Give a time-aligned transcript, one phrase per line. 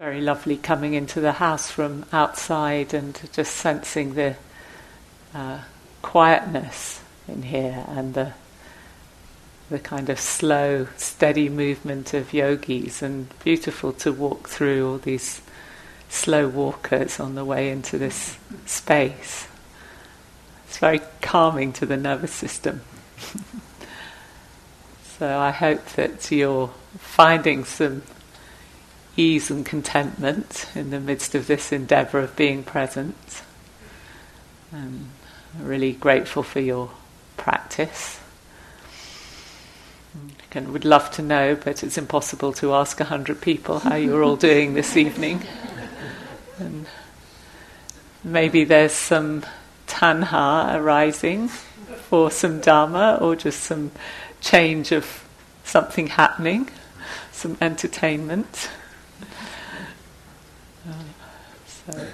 [0.00, 4.34] Very lovely coming into the house from outside and just sensing the
[5.34, 5.58] uh,
[6.00, 8.32] quietness in here and the
[9.68, 15.42] the kind of slow, steady movement of yogis, and beautiful to walk through all these
[16.08, 19.48] slow walkers on the way into this space.
[20.66, 22.80] It's very calming to the nervous system.
[25.18, 28.00] so I hope that you're finding some
[29.16, 33.42] ease and contentment in the midst of this endeavour of being present.
[34.72, 35.10] Um,
[35.58, 36.90] I'm really grateful for your
[37.36, 38.20] practice.
[40.52, 44.24] And would love to know, but it's impossible to ask a hundred people how you're
[44.24, 45.42] all doing this evening.
[46.58, 46.86] And
[48.24, 49.44] maybe there's some
[49.86, 53.92] tanha arising for some dharma or just some
[54.40, 55.24] change of
[55.62, 56.68] something happening,
[57.30, 58.70] some entertainment.
[61.86, 62.06] So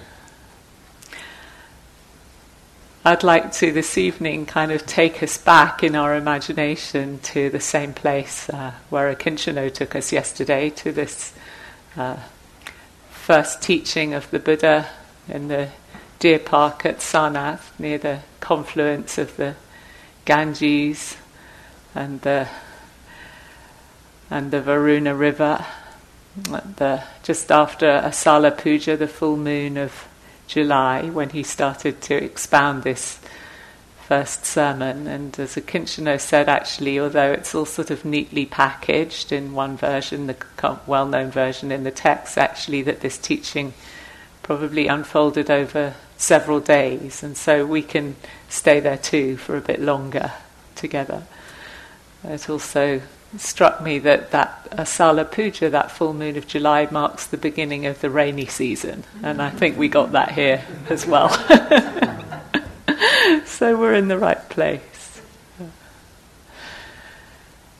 [3.05, 7.58] I'd like to this evening kind of take us back in our imagination to the
[7.58, 11.33] same place uh, where Akincano took us yesterday, to this
[11.97, 12.17] uh,
[13.11, 14.86] first teaching of the Buddha
[15.28, 15.70] in the
[16.20, 19.56] deer park at Sarnath, near the confluence of the
[20.25, 21.17] Ganges
[21.95, 22.48] and the
[24.30, 25.64] and the Varuna River
[26.37, 30.06] the, just after Asala Puja, the full moon of
[30.47, 33.19] July, when he started to expound this
[34.06, 35.07] first sermon.
[35.07, 40.27] And as Akincano said, actually, although it's all sort of neatly packaged in one version,
[40.27, 40.37] the
[40.87, 43.75] well known version in the text, actually, that this teaching
[44.42, 47.23] probably unfolded over several days.
[47.23, 48.14] And so we can
[48.48, 50.33] stay there too for a bit longer
[50.77, 51.25] together.
[52.23, 53.01] It also
[53.36, 58.00] struck me that that Asala Puja, that full moon of July, marks the beginning of
[58.00, 61.28] the rainy season, and I think we got that here as well.
[63.44, 65.20] so we're in the right place.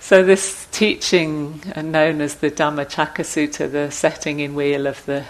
[0.01, 5.25] So this teaching, uh, known as the Dhammacakka Sutta, the setting in wheel of the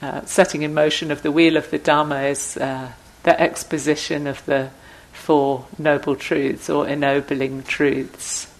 [0.00, 2.92] uh, setting in motion of the wheel of the Dhamma, is uh,
[3.22, 4.70] the exposition of the
[5.12, 8.51] Four Noble Truths or ennobling truths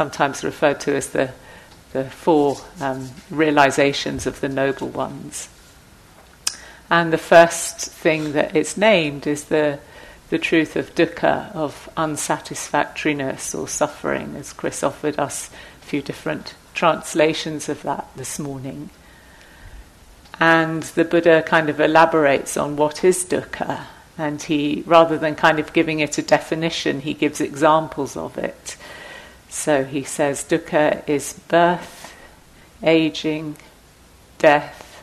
[0.00, 1.30] sometimes referred to as the,
[1.92, 5.50] the four um, realizations of the noble ones.
[6.88, 9.78] And the first thing that it's named is the,
[10.30, 15.50] the truth of dukkha, of unsatisfactoriness or suffering, as Chris offered us
[15.82, 18.88] a few different translations of that this morning.
[20.40, 23.84] And the Buddha kind of elaborates on what is dukkha,
[24.16, 28.78] and he, rather than kind of giving it a definition, he gives examples of it.
[29.50, 32.14] So he says dukkha is birth,
[32.82, 33.56] aging,
[34.38, 35.02] death,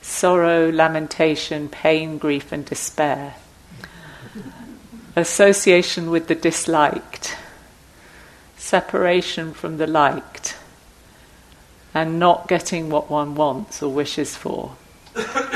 [0.00, 3.34] sorrow, lamentation, pain, grief, and despair.
[5.14, 7.36] Association with the disliked,
[8.56, 10.56] separation from the liked,
[11.92, 14.74] and not getting what one wants or wishes for.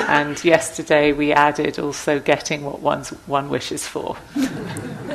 [0.08, 4.16] and yesterday we added also getting what one wishes for.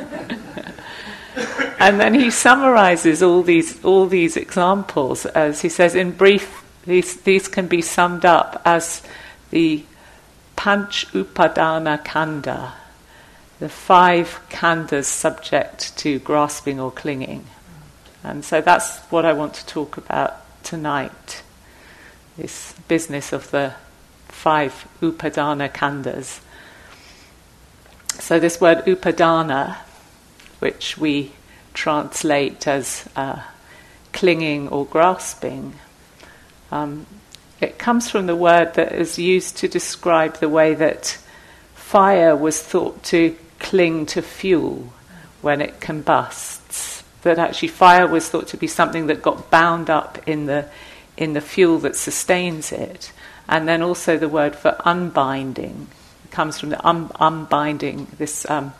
[1.78, 7.16] and then he summarizes all these all these examples as he says in brief these
[7.22, 9.02] these can be summed up as
[9.50, 9.82] the
[10.56, 12.72] panch upadana Khandha,
[13.60, 17.44] the five khandhas subject to grasping or clinging.
[18.24, 21.42] And so that's what I want to talk about tonight
[22.36, 23.74] this business of the
[24.28, 26.40] five upadana khandhas
[28.18, 29.76] so this word upadana
[30.58, 31.32] which we
[31.76, 33.40] translate as uh,
[34.12, 35.74] clinging or grasping.
[36.72, 37.06] Um,
[37.60, 41.18] it comes from the word that is used to describe the way that
[41.74, 44.92] fire was thought to cling to fuel
[45.42, 47.04] when it combusts.
[47.22, 50.68] That actually fire was thought to be something that got bound up in the
[51.16, 53.12] in the fuel that sustains it.
[53.48, 55.88] And then also the word for unbinding
[56.30, 58.74] comes from the un- unbinding this um,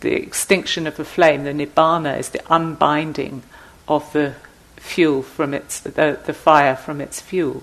[0.00, 3.42] the extinction of the flame, the nibbana, is the unbinding
[3.88, 4.34] of the
[4.76, 7.62] fuel from its the, the fire from its fuel.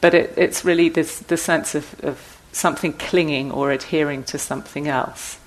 [0.00, 4.88] But it, it's really this the sense of, of something clinging or adhering to something
[4.88, 5.38] else.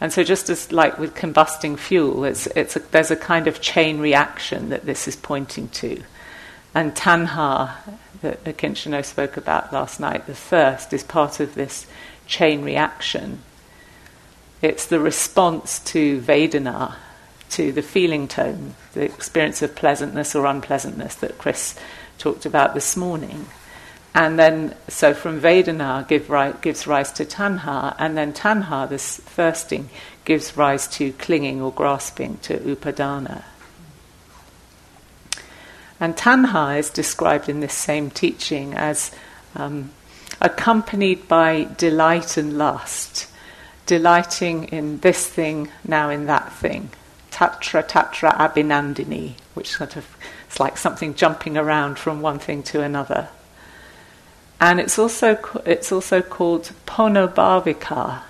[0.00, 3.60] And so, just as like with combusting fuel, it's, it's a, there's a kind of
[3.60, 6.02] chain reaction that this is pointing to.
[6.74, 7.74] And tanha,
[8.20, 11.86] that Akincano spoke about last night, the thirst, is part of this
[12.26, 13.42] chain reaction.
[14.62, 16.94] It's the response to Vedana,
[17.50, 21.74] to the feeling tone, the experience of pleasantness or unpleasantness that Chris
[22.18, 23.46] talked about this morning.
[24.14, 29.16] And then, so from Vedana give ri- gives rise to Tanha, and then Tanha, this
[29.16, 29.88] thirsting,
[30.24, 33.42] gives rise to clinging or grasping, to Upadana.
[35.98, 39.10] And Tanha is described in this same teaching as
[39.56, 39.90] um,
[40.40, 43.26] accompanied by delight and lust,
[43.86, 46.90] delighting in this thing, now in that thing.
[47.30, 50.06] Tatra Tatra Abhinandini, which sort of
[50.46, 53.28] it's like something jumping around from one thing to another.
[54.60, 58.20] And it's also it's also called ponobbhavika,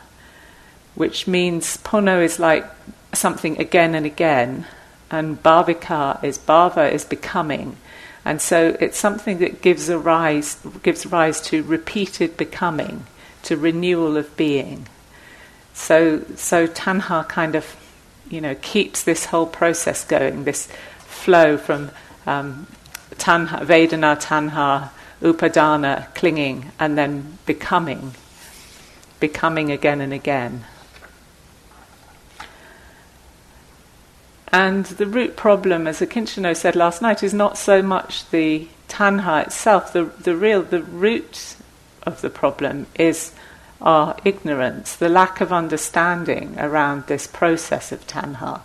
[0.95, 2.65] which means pono is like
[3.13, 4.67] something again and again,
[5.11, 7.77] and bhavika is bhava is becoming,
[8.25, 13.05] and so it's something that gives a rise gives rise to repeated becoming,
[13.43, 14.87] to renewal of being.
[15.75, 17.77] So so tanha kind of
[18.29, 20.69] you know keeps this whole process going, this
[21.07, 21.91] flow from
[22.27, 22.67] um,
[23.15, 24.91] tanha, Vedana, tanha,
[25.21, 28.15] upadana, clinging, and then becoming,
[29.21, 30.65] becoming again and again.
[34.49, 39.47] And the root problem, as Akincano said last night, is not so much the tanha
[39.47, 39.93] itself.
[39.93, 41.57] The, the real, the root
[42.03, 43.33] of the problem is
[43.83, 48.63] our ignorance, the lack of understanding around this process of tanha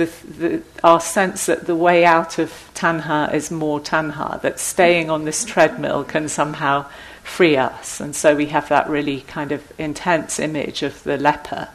[0.00, 0.06] the,
[0.38, 5.24] the, our sense that the way out of tanha is more tanha, that staying on
[5.24, 6.86] this treadmill can somehow
[7.22, 8.00] free us.
[8.00, 11.68] And so we have that really kind of intense image of the leper.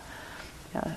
[0.73, 0.95] Yeah.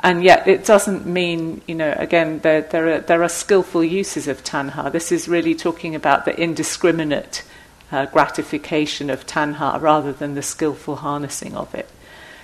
[0.00, 4.28] And yet, it doesn't mean, you know, again, there, there, are, there are skillful uses
[4.28, 4.90] of tanha.
[4.92, 7.44] This is really talking about the indiscriminate
[7.90, 11.88] uh, gratification of tanha rather than the skillful harnessing of it.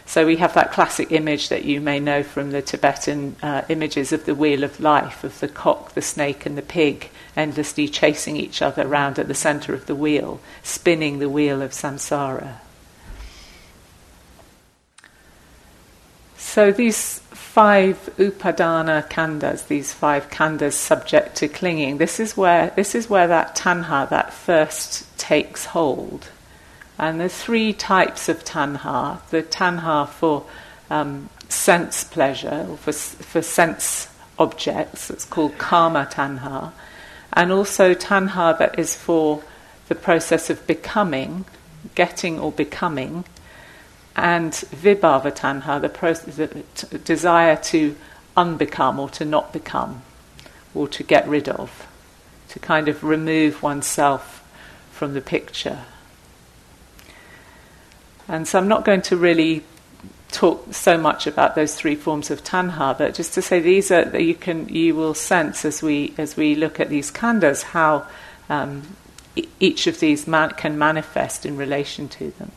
[0.07, 4.13] So we have that classic image that you may know from the Tibetan uh, images
[4.13, 8.37] of the wheel of life, of the cock, the snake, and the pig endlessly chasing
[8.37, 12.57] each other around at the center of the wheel, spinning the wheel of samsara.
[16.37, 17.21] So these
[17.55, 23.29] five upadana khandhas, these five khandhas subject to clinging, this is where this is where
[23.29, 26.31] that tanha, that thirst, takes hold.
[26.99, 29.21] And there's three types of tanha.
[29.31, 30.45] The tanha for
[30.91, 36.73] um, sense pleasure, or for, for sense objects, it's called kama tanha.
[37.33, 39.45] And also tanha that is for
[39.87, 41.45] the process of becoming,
[41.95, 43.25] getting or becoming.
[44.17, 47.97] And vibhava tanha, the, process, the t- desire to
[48.37, 50.03] unbecome or to not become,
[50.75, 51.87] or to get rid of,
[52.51, 54.45] to kind of remove oneself
[54.93, 55.81] from the picture.
[58.29, 59.65] And so I'm not going to really
[60.31, 64.05] talk so much about those three forms of tanha, but just to say these are
[64.05, 68.07] that you can you will sense as we as we look at these khandhas how
[68.49, 68.83] um,
[69.61, 72.51] each of these man- can manifest in relation to them.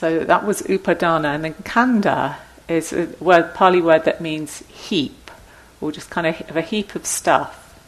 [0.00, 2.36] So that was upadana, and then khandha
[2.68, 5.30] is a word, Pali word that means heap,
[5.78, 7.78] or just kind of a heap of stuff.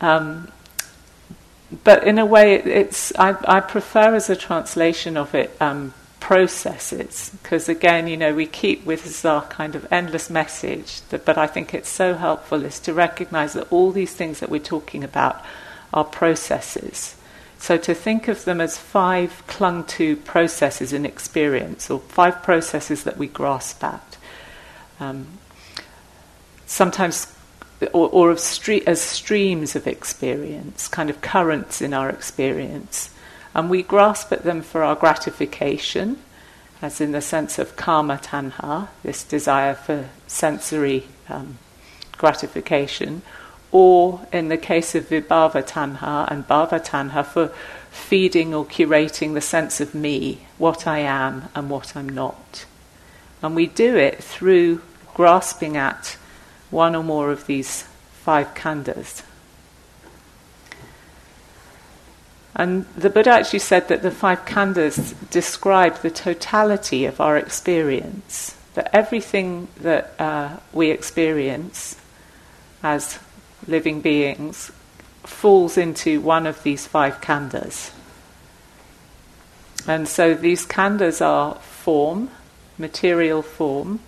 [0.00, 0.50] Um,
[1.84, 7.30] but in a way, it's I, I, prefer as a translation of it um, processes
[7.42, 11.02] because again, you know, we keep with this our kind of endless message.
[11.10, 14.48] That, but I think it's so helpful is to recognise that all these things that
[14.48, 15.44] we're talking about
[15.92, 17.16] are processes.
[17.62, 23.04] So to think of them as five clung to processes in experience, or five processes
[23.04, 24.18] that we grasp at.
[24.98, 25.38] Um,
[26.66, 27.32] sometimes
[27.92, 33.10] or, or of stre- as streams of experience, kind of currents in our experience.
[33.54, 36.18] And we grasp at them for our gratification,
[36.82, 41.58] as in the sense of kama tanha, this desire for sensory um,
[42.18, 43.22] gratification,
[43.72, 47.48] or in the case of vibhava tanha and bhava tanha, for
[47.90, 52.66] feeding or curating the sense of me, what I am and what I'm not.
[53.42, 54.82] And we do it through
[55.14, 56.16] grasping at
[56.70, 59.22] one or more of these five khandhas.
[62.54, 68.56] And the Buddha actually said that the five khandhas describe the totality of our experience,
[68.74, 71.96] that everything that uh, we experience
[72.82, 73.18] as
[73.66, 74.72] living beings
[75.24, 77.92] falls into one of these five khandhas.
[79.86, 82.30] And so these khandhas are form,
[82.78, 84.00] material form,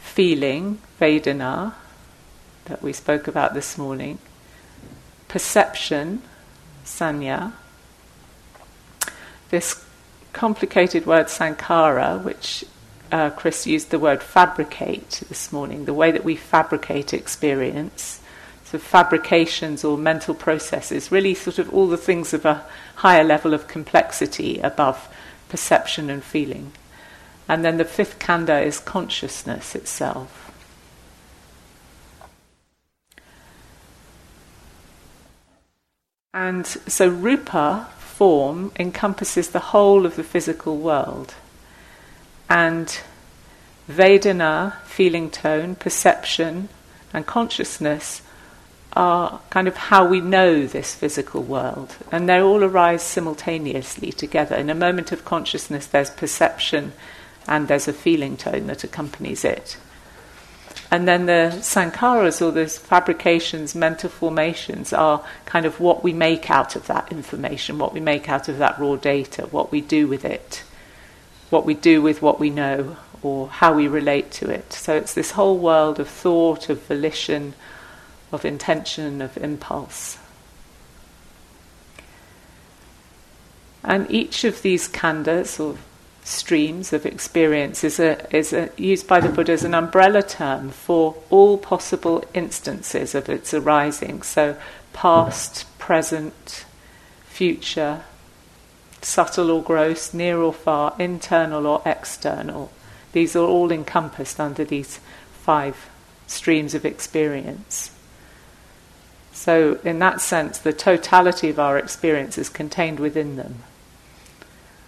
[0.00, 1.74] feeling, Vedana,
[2.66, 4.18] that we spoke about this morning,
[5.28, 6.22] perception,
[6.84, 7.52] sanya,
[9.50, 9.84] this
[10.32, 12.64] complicated word sankhara, which
[13.12, 18.20] uh, Chris used the word fabricate this morning, the way that we fabricate experience.
[18.64, 22.64] So, fabrications or mental processes, really sort of all the things of a
[22.96, 25.14] higher level of complexity above
[25.50, 26.72] perception and feeling.
[27.46, 30.38] And then the fifth khandha is consciousness itself.
[36.32, 41.34] And so rupa, form, encompasses the whole of the physical world.
[42.52, 43.00] And
[43.88, 46.68] Vedana, feeling tone, perception,
[47.14, 48.20] and consciousness
[48.92, 51.96] are kind of how we know this physical world.
[52.12, 54.54] And they all arise simultaneously together.
[54.54, 56.92] In a moment of consciousness, there's perception
[57.48, 59.78] and there's a feeling tone that accompanies it.
[60.90, 66.50] And then the sankharas, or those fabrications, mental formations, are kind of what we make
[66.50, 70.06] out of that information, what we make out of that raw data, what we do
[70.06, 70.64] with it,
[71.52, 74.72] what we do with what we know, or how we relate to it.
[74.72, 77.52] So it's this whole world of thought, of volition,
[78.32, 80.18] of intention, of impulse.
[83.84, 85.76] And each of these khandhas, or
[86.24, 90.70] streams of experience is, a, is a, used by the Buddha as an umbrella term
[90.70, 94.22] for all possible instances of its arising.
[94.22, 94.56] So,
[94.94, 96.64] past, present,
[97.26, 98.04] future,
[99.02, 102.70] subtle or gross, near or far, internal or external.
[103.12, 105.00] These are all encompassed under these
[105.32, 105.90] five
[106.26, 107.90] streams of experience.
[109.32, 113.62] So, in that sense, the totality of our experience is contained within them.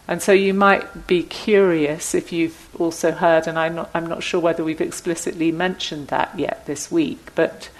[0.06, 4.22] And so you might be curious if you've also heard, and I'm not, I'm not
[4.22, 7.70] sure whether we've explicitly mentioned that yet this week, but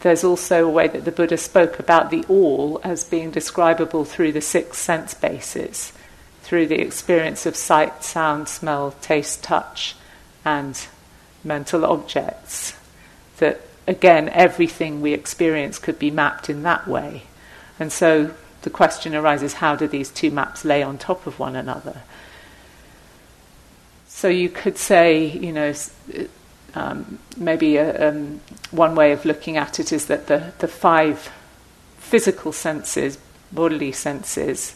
[0.00, 4.32] there's also a way that the Buddha spoke about the all as being describable through
[4.32, 5.92] the six sense bases,
[6.42, 9.94] through the experience of sight, sound, smell, taste, touch,
[10.44, 10.86] and
[11.44, 12.74] mental objects.
[13.38, 17.24] That again, everything we experience could be mapped in that way.
[17.78, 21.56] And so the question arises how do these two maps lay on top of one
[21.56, 22.02] another?
[24.08, 25.72] So you could say, you know,
[26.74, 31.30] um, maybe a, um, one way of looking at it is that the, the five
[31.98, 33.18] physical senses,
[33.52, 34.74] bodily senses,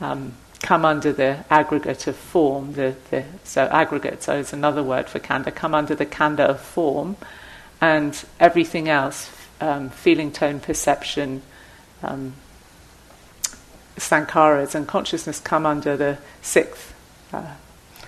[0.00, 2.74] um, come under the aggregate of form.
[2.74, 6.60] The, the, so aggregate so is another word for khandha, come under the khandha of
[6.60, 7.16] form,
[7.80, 9.30] and everything else,
[9.60, 11.42] um, feeling, tone, perception,
[12.02, 12.34] um,
[13.96, 16.94] sankharas and consciousness come under the sixth
[17.32, 17.54] uh,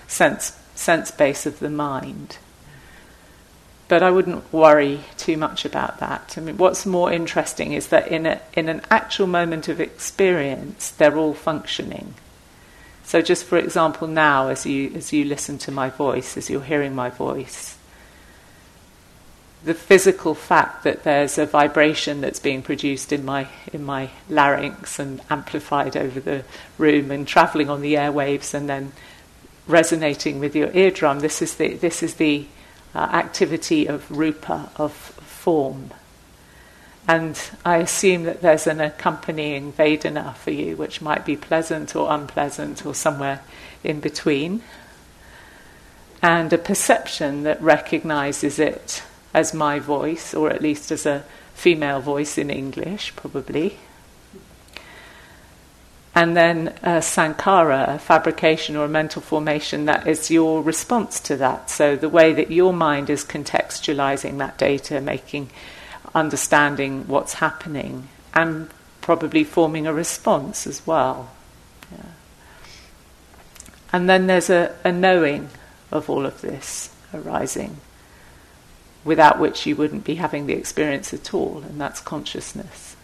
[0.07, 2.37] sense sense base of the mind.
[3.87, 6.35] But I wouldn't worry too much about that.
[6.37, 10.89] I mean, what's more interesting is that in a, in an actual moment of experience,
[10.89, 12.15] they're all functioning.
[13.03, 16.63] So, just for example, now as you as you listen to my voice, as you're
[16.63, 17.77] hearing my voice,
[19.63, 24.97] the physical fact that there's a vibration that's being produced in my in my larynx
[24.97, 26.43] and amplified over the
[26.79, 28.93] room and traveling on the airwaves and then
[29.67, 31.19] resonating with your eardrum.
[31.19, 32.47] This is the this is the
[32.95, 35.91] uh, activity of rupa of form.
[37.07, 42.11] And I assume that there's an accompanying Vedana for you, which might be pleasant or
[42.11, 43.41] unpleasant or somewhere
[43.83, 44.61] in between.
[46.21, 51.99] And a perception that recognizes it as my voice, or at least as a female
[51.99, 53.77] voice in English, probably.
[56.15, 61.19] And then uh, a sankhara, a fabrication or a mental formation, that is your response
[61.19, 61.69] to that.
[61.69, 65.49] So the way that your mind is contextualizing that data, making,
[66.13, 68.69] understanding what's happening, and
[69.01, 71.31] probably forming a response as well.
[71.91, 72.05] Yeah.
[73.91, 75.49] And then there's a, a knowing
[75.91, 77.77] of all of this arising
[79.03, 82.94] without which you wouldn't be having the experience at all, and that's consciousness.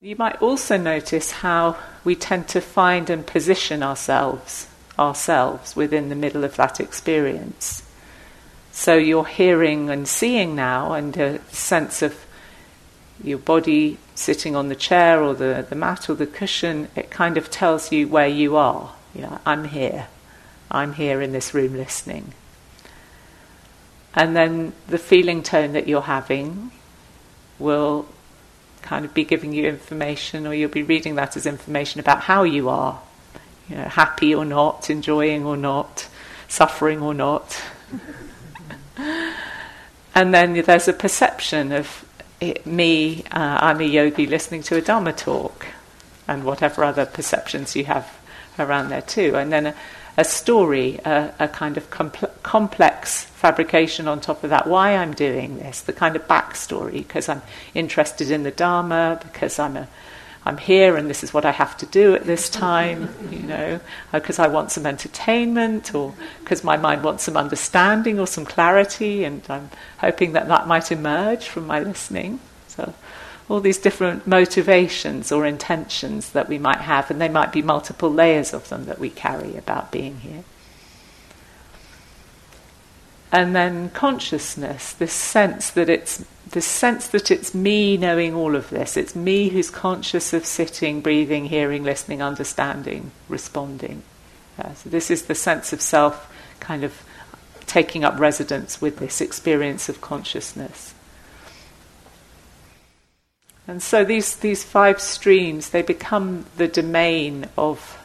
[0.00, 6.14] You might also notice how we tend to find and position ourselves ourselves within the
[6.14, 7.82] middle of that experience.
[8.70, 12.26] So you're hearing and seeing now, and a sense of
[13.24, 17.36] your body sitting on the chair or the, the mat or the cushion, it kind
[17.36, 18.94] of tells you where you are.
[19.16, 20.06] You know, I'm here.
[20.70, 22.34] I'm here in this room listening.
[24.14, 26.70] And then the feeling tone that you're having
[27.58, 28.06] will
[28.82, 32.42] kind of be giving you information, or you'll be reading that as information about how
[32.42, 33.00] you are.
[33.68, 36.08] You know, happy or not, enjoying or not,
[36.48, 37.62] suffering or not.
[40.14, 42.04] and then there's a perception of
[42.40, 45.66] it, me, uh, I'm a yogi listening to a Dharma talk,
[46.26, 48.16] and whatever other perceptions you have
[48.58, 49.34] around there too.
[49.36, 49.74] And then a,
[50.18, 51.88] a story, a, a kind of
[52.42, 54.66] complex fabrication on top of that.
[54.66, 57.40] Why I'm doing this, the kind of backstory, because I'm
[57.72, 59.88] interested in the Dharma, because I'm a
[60.44, 63.80] I'm here and this is what I have to do at this time, you know,
[64.12, 68.46] because uh, I want some entertainment or because my mind wants some understanding or some
[68.46, 72.40] clarity, and I'm hoping that that might emerge from my listening.
[72.68, 72.94] So,
[73.48, 78.12] all these different motivations or intentions that we might have, and they might be multiple
[78.12, 80.44] layers of them that we carry about being here.
[83.30, 88.70] And then consciousness, this sense that it's the sense that it's me knowing all of
[88.70, 88.96] this.
[88.96, 94.02] It's me who's conscious of sitting, breathing, hearing, listening, understanding, responding.
[94.58, 97.02] Uh, so this is the sense of self kind of
[97.66, 100.94] taking up residence with this experience of consciousness.
[103.68, 107.98] And so these, these five streams, they become the domain of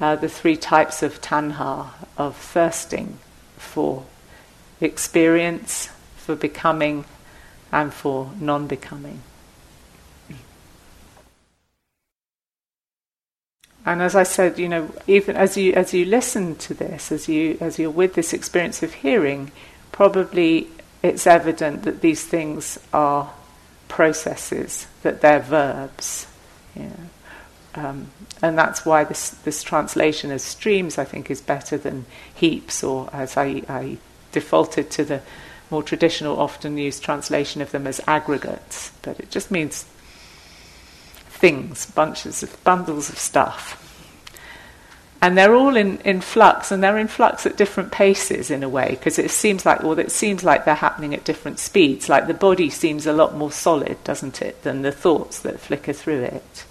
[0.00, 3.18] uh, the three types of tanha, of thirsting
[3.58, 4.06] for
[4.80, 7.04] experience, for becoming,
[7.70, 9.20] and for non becoming.
[13.84, 17.28] And as I said, you know, even as you as you listen to this, as
[17.28, 19.52] you as you're with this experience of hearing,
[19.92, 20.68] probably
[21.02, 23.30] it's evident that these things are
[23.88, 26.26] processes, that they're verbs.
[27.74, 28.10] Um,
[28.42, 33.08] and that's why this this translation as streams, I think, is better than heaps, or
[33.12, 33.98] as I, I
[34.32, 35.20] defaulted to the
[35.70, 39.84] more traditional, often used translation of them as aggregates, but it just means
[41.28, 43.82] things, bunches of bundles of stuff.
[45.26, 48.68] And they're all in, in flux, and they're in flux at different paces in a
[48.68, 52.08] way, because it seems like well, it seems like they're happening at different speeds.
[52.08, 55.92] Like the body seems a lot more solid, doesn't it, than the thoughts that flicker
[55.92, 56.64] through it.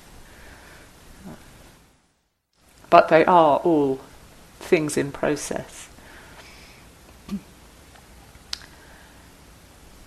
[2.90, 4.00] But they are all
[4.62, 5.90] things in process.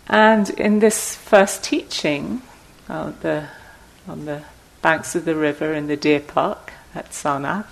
[0.06, 2.40] And in this first teaching,
[2.88, 3.48] uh, the,
[4.08, 4.44] on the
[4.80, 7.66] banks of the river in the deer park at Sarnath,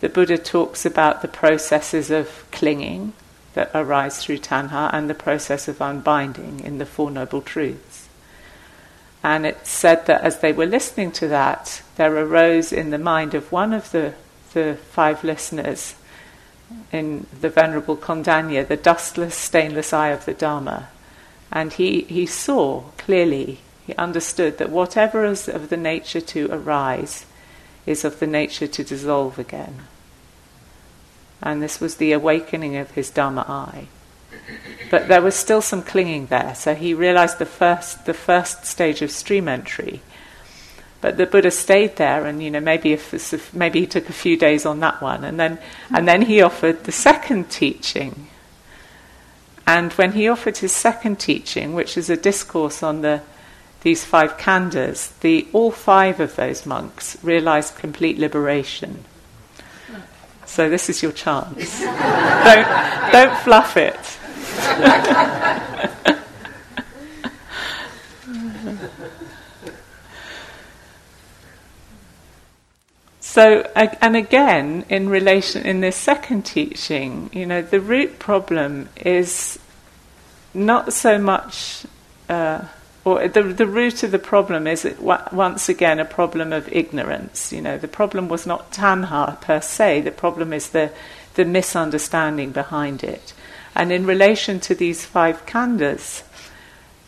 [0.00, 3.12] the Buddha talks about the processes of clinging
[3.54, 8.08] that arise through tanha and the process of unbinding in the Four Noble Truths.
[9.22, 13.34] And it said that as they were listening to that, there arose in the mind
[13.34, 14.14] of one of the,
[14.52, 15.96] the five listeners
[16.92, 20.88] in the Venerable Kondanya the dustless, stainless eye of the Dharma
[21.50, 27.24] and he, he saw clearly, he understood that whatever is of the nature to arise
[27.88, 29.86] is of the nature to dissolve again.
[31.42, 33.88] And this was the awakening of his Dharma eye.
[34.90, 39.00] But there was still some clinging there, so he realized the first, the first stage
[39.00, 40.02] of stream entry.
[41.00, 44.36] But the Buddha stayed there, and you know maybe if, maybe he took a few
[44.36, 45.58] days on that one, and then
[45.94, 48.26] and then he offered the second teaching,
[49.66, 53.22] and when he offered his second teaching, which is a discourse on the
[53.82, 59.04] these five khandhas, the all five of those monks realized complete liberation.
[60.46, 61.80] So this is your chance.
[61.82, 64.18] don't don't fluff it.
[73.38, 79.60] So, and again, in relation, in this second teaching, you know, the root problem is
[80.54, 81.84] not so much,
[82.28, 82.64] uh,
[83.08, 87.52] or the, the root of the problem is once again a problem of ignorance.
[87.52, 90.92] You know, the problem was not tanha per se, the problem is the,
[91.34, 93.32] the misunderstanding behind it.
[93.74, 96.22] And in relation to these five khandhas,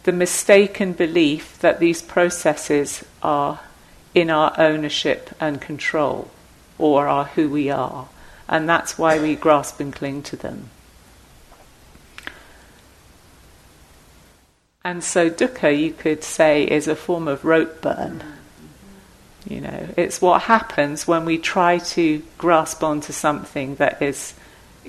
[0.05, 3.61] the mistaken belief that these processes are
[4.15, 6.31] in our ownership and control
[6.79, 8.09] or are who we are.
[8.49, 10.71] And that's why we grasp and cling to them.
[14.83, 18.23] And so dukkha, you could say, is a form of rope burn.
[19.49, 24.35] You know, it's what happens when we try to grasp onto something that is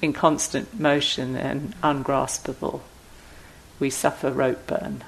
[0.02, 2.82] in constant motion and ungraspable.
[3.80, 5.04] We suffer rope burn.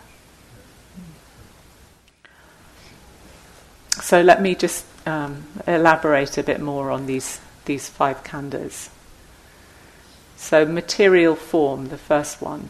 [4.01, 8.89] So let me just um, elaborate a bit more on these, these five khandhas.
[10.35, 12.69] So, material form, the first one.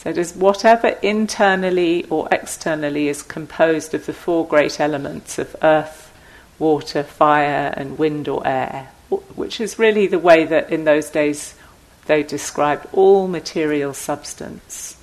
[0.00, 5.54] So, it is whatever internally or externally is composed of the four great elements of
[5.60, 6.10] earth,
[6.58, 8.92] water, fire, and wind or air,
[9.34, 11.54] which is really the way that in those days
[12.06, 14.96] they described all material substance.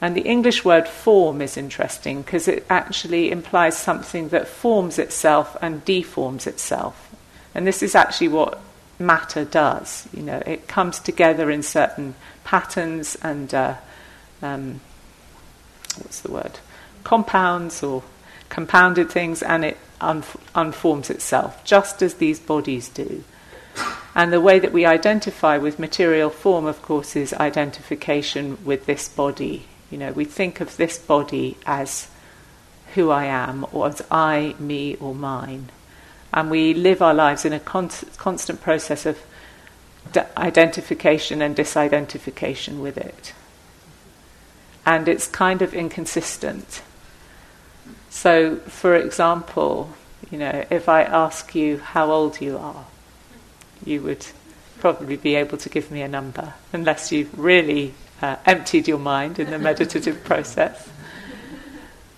[0.00, 5.54] And the English word form is interesting because it actually implies something that forms itself
[5.60, 7.14] and deforms itself.
[7.54, 8.58] And this is actually what
[8.98, 10.08] matter does.
[10.14, 12.14] You know, it comes together in certain
[12.52, 13.74] patterns and uh,
[14.42, 14.78] um,
[15.96, 16.58] what's the word?
[17.02, 18.02] Compounds or
[18.50, 19.78] compounded things, and it
[20.54, 23.24] unforms itself, just as these bodies do.
[24.14, 29.08] And the way that we identify with material form, of course, is identification with this
[29.08, 29.64] body.
[29.90, 32.08] You know, we think of this body as
[32.94, 35.70] who I am, or as I, me, or mine.
[36.34, 37.88] And we live our lives in a con-
[38.18, 39.16] constant process of
[40.36, 43.32] identification and disidentification with it.
[44.84, 46.82] And it's kind of inconsistent.
[48.10, 49.94] So, for example,
[50.30, 52.86] you know, if I ask you how old you are,
[53.84, 54.26] you would
[54.80, 59.38] probably be able to give me a number, unless you've really uh, emptied your mind
[59.38, 60.88] in the meditative process.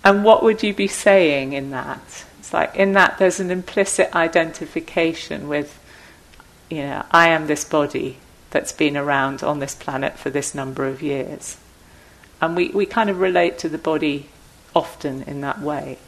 [0.02, 2.24] And what would you be saying in that?
[2.38, 5.78] It's like in that there's an implicit identification with,
[6.74, 8.18] you know, I am this body
[8.50, 11.56] that's been around on this planet for this number of years.
[12.40, 14.28] And we, we kind of relate to the body
[14.74, 15.98] often in that way.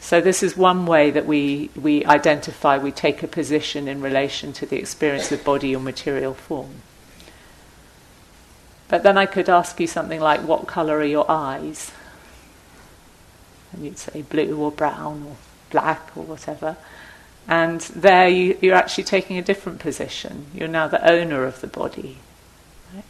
[0.00, 4.52] So, this is one way that we, we identify, we take a position in relation
[4.54, 6.82] to the experience of body or material form.
[8.88, 11.90] But then I could ask you something like, What colour are your eyes?
[13.72, 15.36] And you'd say blue or brown or
[15.70, 16.76] black or whatever.
[17.46, 20.46] And there you, you're actually taking a different position.
[20.54, 22.18] You're now the owner of the body.
[22.94, 23.04] Right?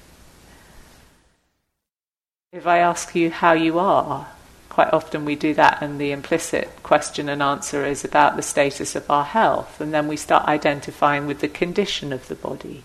[2.52, 4.28] If I ask you how you are,
[4.68, 8.96] quite often we do that, and the implicit question and answer is about the status
[8.96, 12.82] of our health, and then we start identifying with the condition of the body.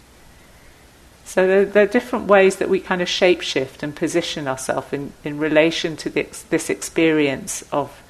[1.25, 5.13] So there, there are different ways that we kind of shapeshift and position ourselves in,
[5.23, 8.03] in relation to this, this experience of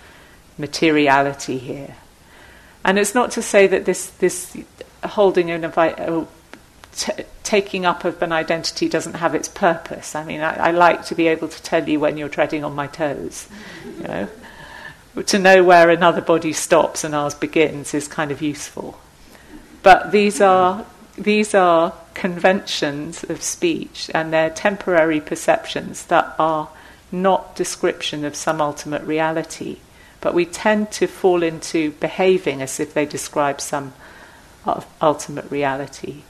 [0.57, 1.95] materiality here.
[2.83, 4.57] And it's not to say that this, this
[5.03, 6.25] holding an uh,
[6.95, 10.15] t- taking up of an identity doesn't have its purpose.
[10.15, 12.75] I mean, I, I, like to be able to tell you when you're treading on
[12.75, 13.47] my toes.
[13.97, 14.29] You know,
[15.25, 18.99] to know where another body stops and ours begins is kind of useful.
[19.83, 20.85] But these are
[21.17, 26.69] these are conventions of speech, and they're temporary perceptions that are
[27.11, 29.77] not description of some ultimate reality.
[30.21, 33.93] But we tend to fall into behaving as if they describe some
[35.01, 36.23] ultimate reality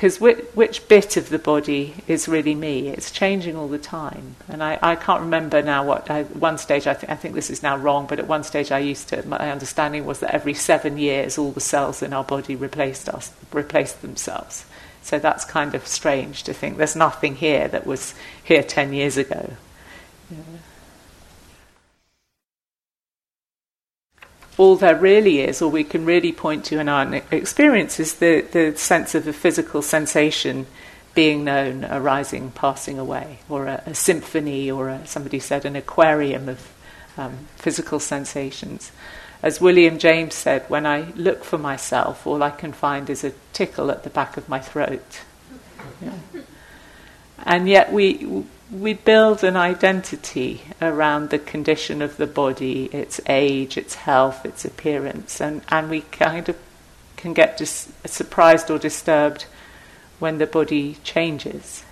[0.00, 2.88] because which, which, bit of the body is really me?
[2.88, 6.10] It's changing all the time, and I, I can't remember now what.
[6.10, 8.72] I, one stage, I, th- I think this is now wrong, but at one stage,
[8.72, 9.28] I used to.
[9.28, 13.30] My understanding was that every seven years, all the cells in our body replaced us,
[13.52, 14.64] replaced themselves.
[15.02, 19.18] So that's kind of strange to think there's nothing here that was here ten years
[19.18, 19.50] ago.
[20.30, 20.38] Yeah.
[24.60, 28.42] All there really is, or we can really point to in our experience, is the,
[28.42, 30.66] the sense of a physical sensation
[31.14, 36.50] being known, arising, passing away, or a, a symphony, or a, somebody said an aquarium
[36.50, 36.72] of
[37.16, 38.92] um, physical sensations.
[39.42, 43.32] As William James said, when I look for myself, all I can find is a
[43.54, 45.22] tickle at the back of my throat.
[46.02, 46.12] Yeah.
[47.44, 53.76] And yet we we build an identity around the condition of the body, its age,
[53.76, 56.56] its health, its appearance, and, and we kind of
[57.16, 59.46] can get dis- surprised or disturbed
[60.20, 61.84] when the body changes.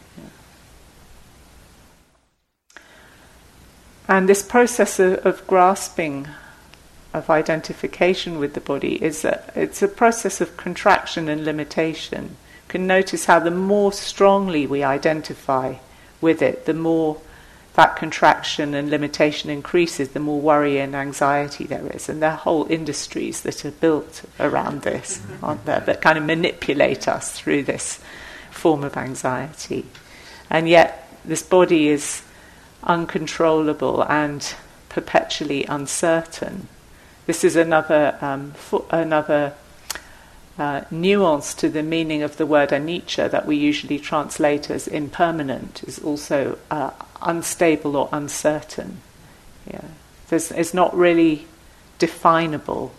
[4.07, 6.29] And this process of, of, grasping,
[7.12, 12.25] of identification with the body, is a, it's a process of contraction and limitation.
[12.25, 15.75] You can notice how the more strongly we identify
[16.20, 17.20] with it, the more
[17.74, 22.09] that contraction and limitation increases, the more worry and anxiety there is.
[22.09, 26.24] And there are whole industries that are built around this, aren't there, that kind of
[26.24, 28.00] manipulate us through this
[28.50, 29.87] form of anxiety.
[30.50, 32.24] And yet, this body is
[32.83, 34.54] uncontrollable and
[34.88, 36.66] perpetually uncertain.
[37.26, 38.54] This is another, um,
[38.90, 39.54] another
[40.59, 45.83] uh, nuance to the meaning of the word anicca that we usually translate as impermanent
[45.85, 46.90] is also uh,
[47.23, 49.01] unstable or uncertain.
[49.71, 49.85] Yeah.
[50.31, 51.47] it's not really
[51.99, 52.92] definable.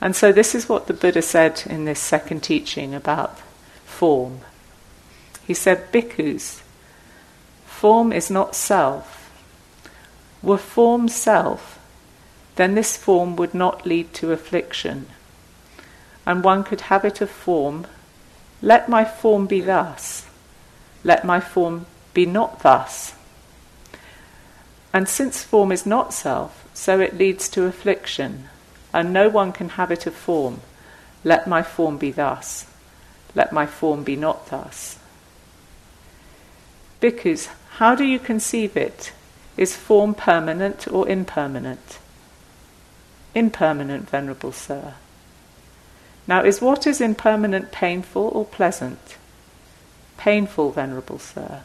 [0.00, 3.38] And so, this is what the Buddha said in this second teaching about
[3.86, 4.40] form.
[5.46, 6.60] He said, Bhikkhus,
[7.64, 9.30] form is not self.
[10.42, 11.73] Were form self,
[12.56, 15.06] then this form would not lead to affliction.
[16.26, 17.86] And one could have it of form,
[18.62, 20.26] let my form be thus,
[21.02, 23.14] let my form be not thus.
[24.92, 28.48] And since form is not self, so it leads to affliction,
[28.92, 30.60] and no one can have it of form.
[31.24, 32.66] Let my form be thus,
[33.34, 34.98] let my form be not thus.
[37.00, 39.12] Bhikkhus, how do you conceive it?
[39.56, 41.98] Is form permanent or impermanent?
[43.34, 44.94] Impermanent, Venerable Sir.
[46.26, 49.16] Now, is what is impermanent painful or pleasant?
[50.16, 51.62] Painful, Venerable Sir.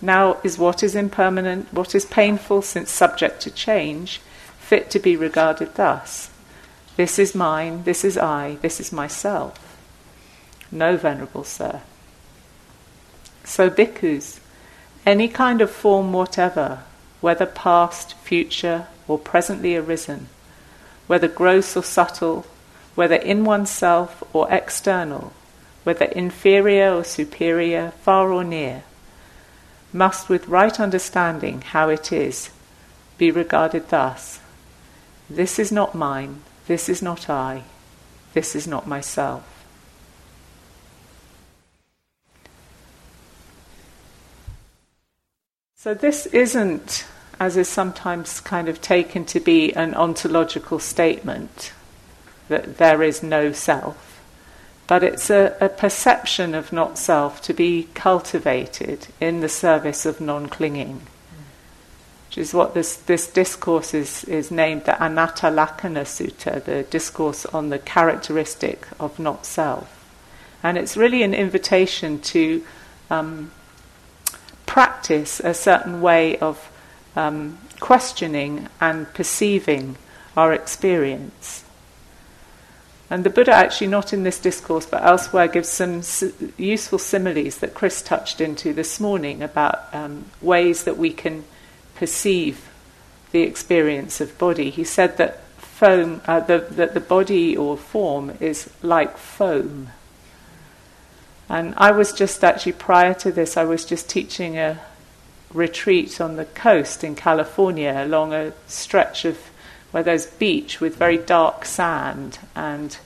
[0.00, 4.20] Now, is what is impermanent, what is painful since subject to change,
[4.58, 6.30] fit to be regarded thus?
[6.96, 9.76] This is mine, this is I, this is myself.
[10.70, 11.80] No, Venerable Sir.
[13.44, 14.40] So, bhikkhus,
[15.04, 16.82] any kind of form whatever,
[17.20, 20.28] whether past, future, or presently arisen,
[21.06, 22.46] whether gross or subtle,
[22.94, 25.32] whether in oneself or external,
[25.84, 28.82] whether inferior or superior, far or near,
[29.92, 32.50] must with right understanding how it is
[33.18, 34.40] be regarded thus
[35.28, 37.64] this is not mine, this is not I,
[38.32, 39.44] this is not myself.
[45.74, 47.06] So, this isn't,
[47.38, 51.72] as is sometimes kind of taken to be, an ontological statement
[52.48, 54.22] that there is no self,
[54.86, 60.20] but it's a, a perception of not self to be cultivated in the service of
[60.20, 61.02] non clinging,
[62.28, 67.44] which is what this, this discourse is, is named the Anatta Lakkhana Sutta, the discourse
[67.46, 69.92] on the characteristic of not self.
[70.62, 72.64] And it's really an invitation to
[73.10, 73.50] um,
[74.64, 76.70] practice a certain way of
[77.16, 79.96] um, questioning and perceiving
[80.36, 81.64] our experience.
[83.08, 86.02] And the Buddha, actually, not in this discourse but elsewhere, gives some
[86.56, 91.44] useful similes that Chris touched into this morning about um, ways that we can
[91.94, 92.68] perceive
[93.30, 94.70] the experience of body.
[94.70, 99.90] He said that foam, uh, the, that the body or form is like foam.
[101.48, 104.80] And I was just actually, prior to this, I was just teaching a
[105.56, 109.38] retreat on the coast in California along a stretch of
[109.90, 112.98] where there's beach with very dark sand and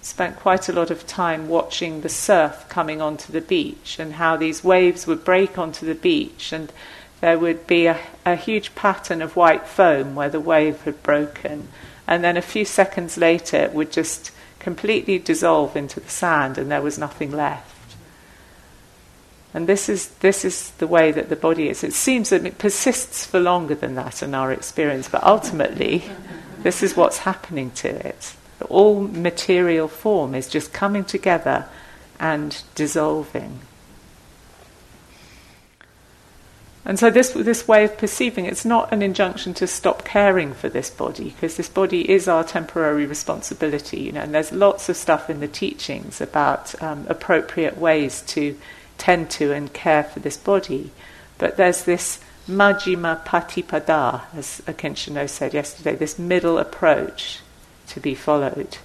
[0.00, 4.36] spent quite a lot of time watching the surf coming onto the beach and how
[4.36, 6.52] these waves would break onto the beach.
[6.52, 6.72] And
[7.20, 11.68] there would be a, a huge pattern of white foam where the wave had broken.
[12.06, 14.30] And then a few seconds later it would just
[14.60, 17.77] completely dissolve into the sand and there was nothing left
[19.54, 21.82] and this is, this is the way that the body is.
[21.82, 26.04] It seems that it persists for longer than that in our experience, but ultimately,
[26.62, 28.34] this is what's happening to it.
[28.68, 31.66] All material form is just coming together
[32.20, 33.60] and dissolving.
[36.84, 40.70] And so this this way of perceiving it's not an injunction to stop caring for
[40.70, 44.22] this body because this body is our temporary responsibility, you know.
[44.22, 48.56] And there's lots of stuff in the teachings about um, appropriate ways to
[48.98, 50.90] tend to and care for this body.
[51.38, 57.40] But there's this Majjhima Patipada, as Akincano said yesterday, this middle approach
[57.88, 58.78] to be followed.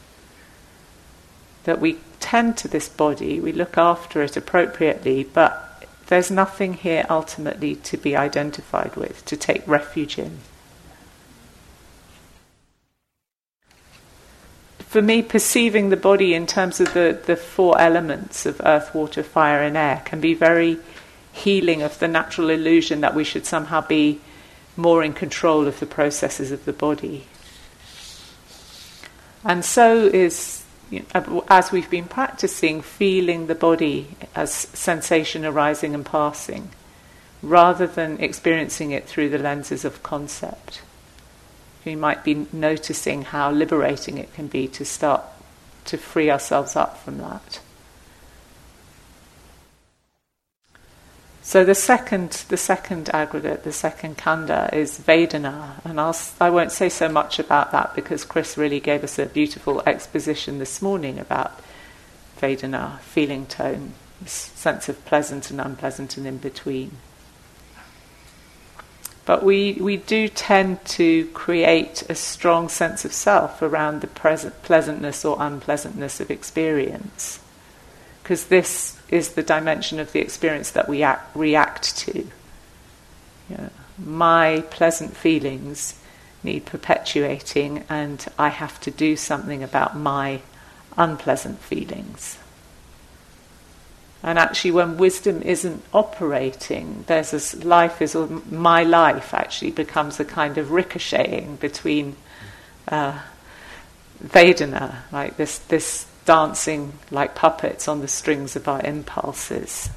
[1.64, 7.06] That we tend to this body, we look after it appropriately, but there's nothing here
[7.10, 10.40] ultimately to be identified with, to take refuge in.
[14.94, 19.24] For me, perceiving the body in terms of the, the four elements of earth, water,
[19.24, 20.78] fire, and air can be very
[21.32, 24.22] healing of the natural illusion that we should somehow be
[24.78, 27.26] more in control of the processes of the body.
[29.44, 35.96] And so is, you know, as we've been practicing, feeling the body as sensation arising
[35.96, 36.70] and passing,
[37.42, 40.84] rather than experiencing it through the lenses of concept
[41.86, 45.24] we might be noticing how liberating it can be to start
[45.86, 47.60] to free ourselves up from that.
[51.46, 56.72] So the second, the second aggregate, the second khandha is Vedana, and I'll, I won't
[56.72, 61.20] say so much about that because Chris really gave us a beautiful exposition this morning
[61.20, 61.60] about
[62.40, 63.94] Vedana, feeling tone,
[64.26, 66.92] sense of pleasant and unpleasant and in between.
[69.26, 74.62] But we, we do tend to create a strong sense of self around the present
[74.64, 77.40] pleasantness or unpleasantness of experience.
[78.22, 82.28] Because this is the dimension of the experience that we act, react to.
[83.98, 86.00] My pleasant feelings
[86.44, 90.42] need perpetuating, and I have to do something about my
[90.98, 92.38] unpleasant feelings.
[94.26, 98.16] And actually, when wisdom isn't operating, there's this life is
[98.50, 102.16] my life actually becomes a kind of ricocheting between
[102.88, 103.20] uh,
[104.24, 109.90] Vedana, like this this dancing like puppets on the strings of our impulses.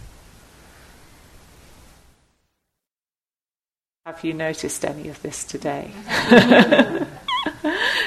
[4.07, 5.93] Have you noticed any of this today?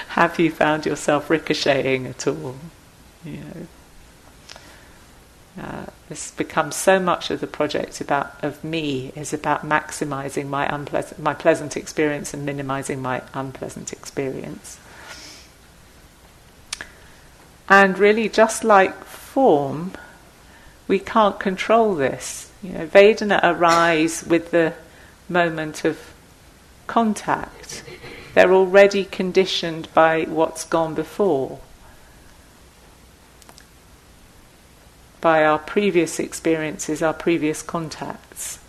[0.09, 2.55] Have you found yourself ricocheting at all?
[3.23, 3.67] You know.
[5.61, 10.65] Uh, this becomes so much of the project about of me is about maximizing my
[10.73, 14.79] unpleasant my pleasant experience and minimizing my unpleasant experience.
[17.69, 19.91] And really, just like form,
[20.87, 22.51] we can't control this.
[22.63, 24.73] You know, Vedana arise with the
[25.29, 26.11] moment of
[26.87, 27.83] contact.
[28.33, 31.59] They're already conditioned by what's gone before.
[35.21, 38.59] By our previous experiences, our previous contacts.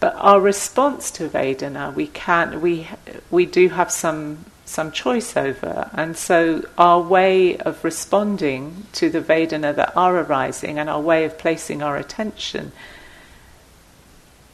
[0.00, 2.88] But our response to Vedana, we can we
[3.30, 9.20] we do have some some choice over, and so our way of responding to the
[9.20, 12.70] Vedana that are arising, and our way of placing our attention,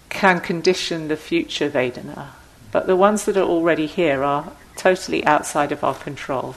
[0.09, 2.29] can condition the future Vedana.
[2.73, 6.57] But the ones that are already here are totally outside of our control.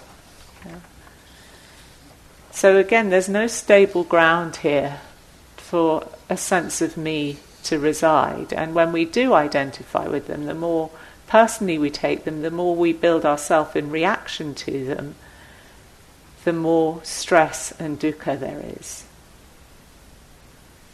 [2.57, 5.01] So again, there's no stable ground here
[5.57, 8.51] for a sense of me to reside.
[8.51, 10.89] And when we do identify with them, the more
[11.27, 15.13] personally we take them, the more we build ourselves in reaction to them,
[16.45, 19.05] the more stress and dukkha there is.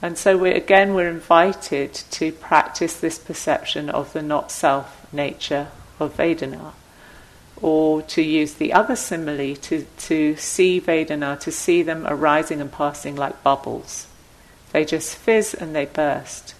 [0.01, 5.69] And so we again we're invited to practice this perception of the not self nature
[5.97, 6.73] of Vedana
[7.63, 12.69] or to use the other simile to, to see Vedana, to see them arising and
[12.69, 14.05] passing like bubbles.
[14.73, 16.55] They just fizz and they burst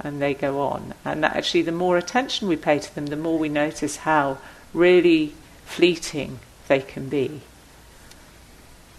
[0.00, 0.94] and they go on.
[1.04, 4.38] And actually, the more attention we pay to them, the more we notice how
[4.72, 5.34] really
[5.66, 7.42] fleeting they can be.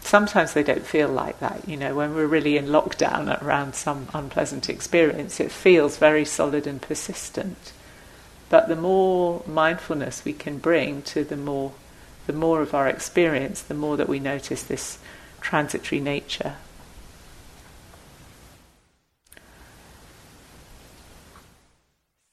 [0.02, 4.08] Sometimes they don't feel like that, you know, when we're really in lockdown around some
[4.14, 7.74] unpleasant experience, it feels very solid and persistent.
[8.50, 11.72] But the more mindfulness we can bring to the more,
[12.26, 14.98] the more of our experience, the more that we notice this
[15.40, 16.56] transitory nature.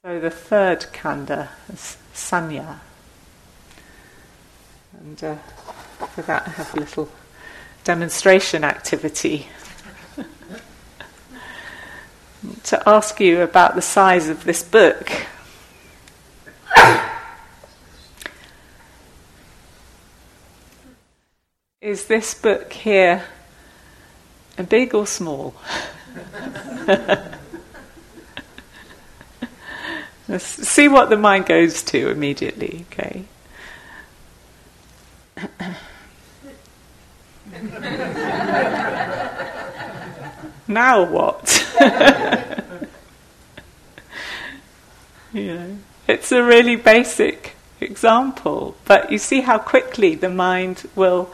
[0.05, 2.79] So the third khandha is sañña.
[5.01, 5.37] And uh,
[6.15, 7.11] for that I have a little
[7.85, 9.49] demonstration activity
[12.65, 15.11] to ask you about the size of this book.
[21.81, 23.25] Is this book here
[24.59, 25.55] a big or small?
[30.29, 33.25] Let's see what the mind goes to immediately, okay?
[40.69, 41.65] now what?
[45.33, 51.31] you know, it's a really basic example, but you see how quickly the mind will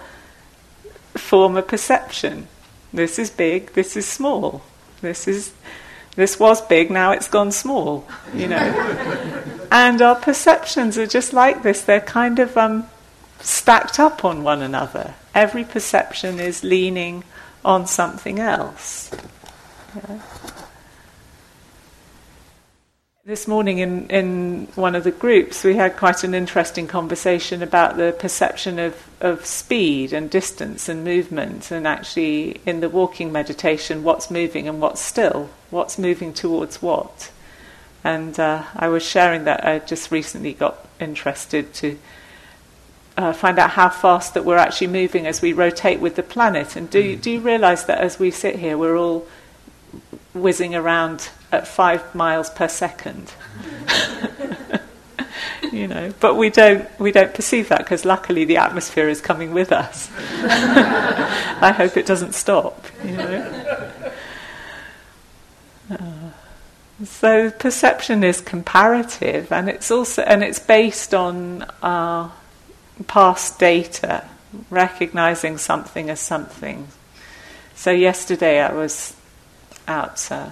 [1.14, 2.48] form a perception.
[2.92, 4.62] This is big, this is small.
[5.00, 5.52] This is
[6.14, 8.58] this was big, now it's gone small, you know.
[9.72, 11.80] and our perceptions are just like this.
[11.82, 12.86] They're kind of um,
[13.40, 15.14] stacked up on one another.
[15.34, 17.24] Every perception is leaning
[17.64, 19.10] on something else.
[19.96, 20.20] Yeah.
[23.24, 27.96] This morning, in, in one of the groups, we had quite an interesting conversation about
[27.96, 34.02] the perception of, of speed and distance and movement, and actually, in the walking meditation,
[34.02, 37.30] what's moving and what's still, what's moving towards what.
[38.02, 41.98] And uh, I was sharing that I just recently got interested to
[43.16, 46.74] uh, find out how fast that we're actually moving as we rotate with the planet.
[46.74, 49.28] And do, do you realize that as we sit here, we're all
[50.34, 53.32] whizzing around at five miles per second.
[55.72, 59.52] you know, but we don't we don't perceive that because luckily the atmosphere is coming
[59.52, 60.10] with us.
[60.42, 62.86] I hope it doesn't stop.
[63.04, 63.92] You know.
[65.90, 66.30] Uh,
[67.04, 72.32] so perception is comparative, and it's also and it's based on our
[73.06, 74.28] past data,
[74.70, 76.88] recognizing something as something.
[77.74, 79.16] So yesterday I was
[79.88, 80.50] out, uh,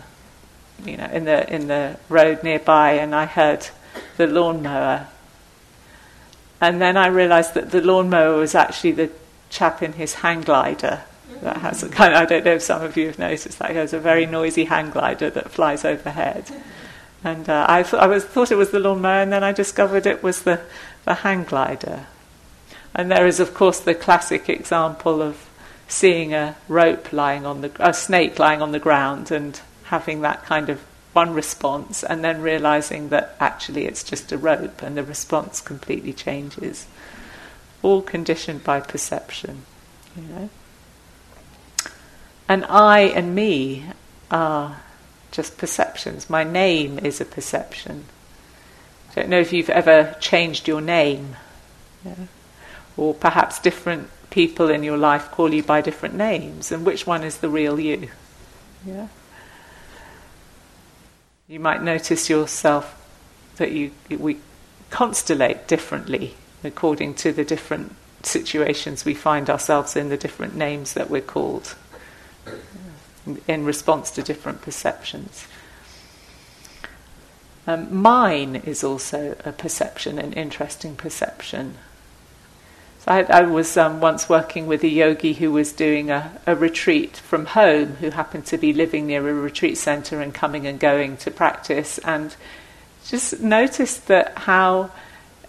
[0.84, 3.68] you know, in the in the road nearby, and I heard
[4.16, 5.06] the lawnmower.
[6.60, 9.10] And then I realised that the lawnmower was actually the
[9.48, 11.02] chap in his hang glider
[11.42, 13.70] that has a kind of, I don't know if some of you have noticed that
[13.70, 16.50] has a very noisy hang glider that flies overhead.
[17.24, 20.06] And uh, I, th- I was, thought it was the lawnmower, and then I discovered
[20.06, 20.60] it was the,
[21.04, 22.06] the hang glider.
[22.94, 25.48] And there is, of course, the classic example of
[25.88, 29.60] seeing a rope lying on the a snake lying on the ground and
[29.90, 30.80] having that kind of
[31.12, 36.12] one response, and then realizing that actually it's just a rope, and the response completely
[36.12, 36.86] changes.
[37.82, 39.62] All conditioned by perception,
[40.16, 40.50] you know.
[42.48, 43.84] And I and me
[44.30, 44.80] are
[45.32, 46.30] just perceptions.
[46.30, 48.04] My name is a perception.
[49.10, 51.36] I don't know if you've ever changed your name,
[52.04, 52.26] yeah?
[52.96, 57.24] or perhaps different people in your life call you by different names, and which one
[57.24, 58.08] is the real you?
[58.86, 59.08] Yeah.
[61.50, 62.94] You might notice yourself
[63.56, 64.38] that you we
[64.90, 71.10] constellate differently according to the different situations we find ourselves in, the different names that
[71.10, 71.74] we're called
[73.48, 75.48] in response to different perceptions.
[77.66, 81.78] Um, mine is also a perception, an interesting perception.
[83.10, 87.16] I, I was um, once working with a yogi who was doing a, a, retreat
[87.16, 91.16] from home, who happened to be living near a retreat center and coming and going
[91.16, 92.36] to practice, and
[93.06, 94.90] just noticed that how.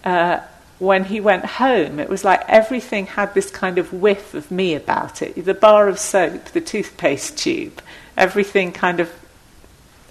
[0.04, 0.40] Uh,
[0.80, 4.74] when he went home, it was like everything had this kind of whiff of me
[4.74, 5.44] about it.
[5.44, 7.80] The bar of soap, the toothpaste tube,
[8.16, 9.12] everything kind of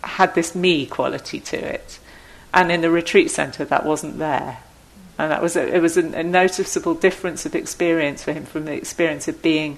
[0.02, 2.00] had this me quality to it.
[2.54, 4.60] And in the retreat centre, that wasn't there.
[5.22, 8.66] And that was a, it was a, a, noticeable difference of experience for him from
[8.66, 9.78] the experience of being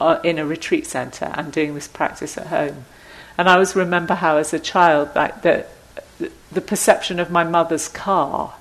[0.00, 2.86] uh, in a retreat centre and doing this practice at home.
[3.38, 5.64] And I always remember how, as a child, like the,
[6.50, 8.54] the perception of my mother's car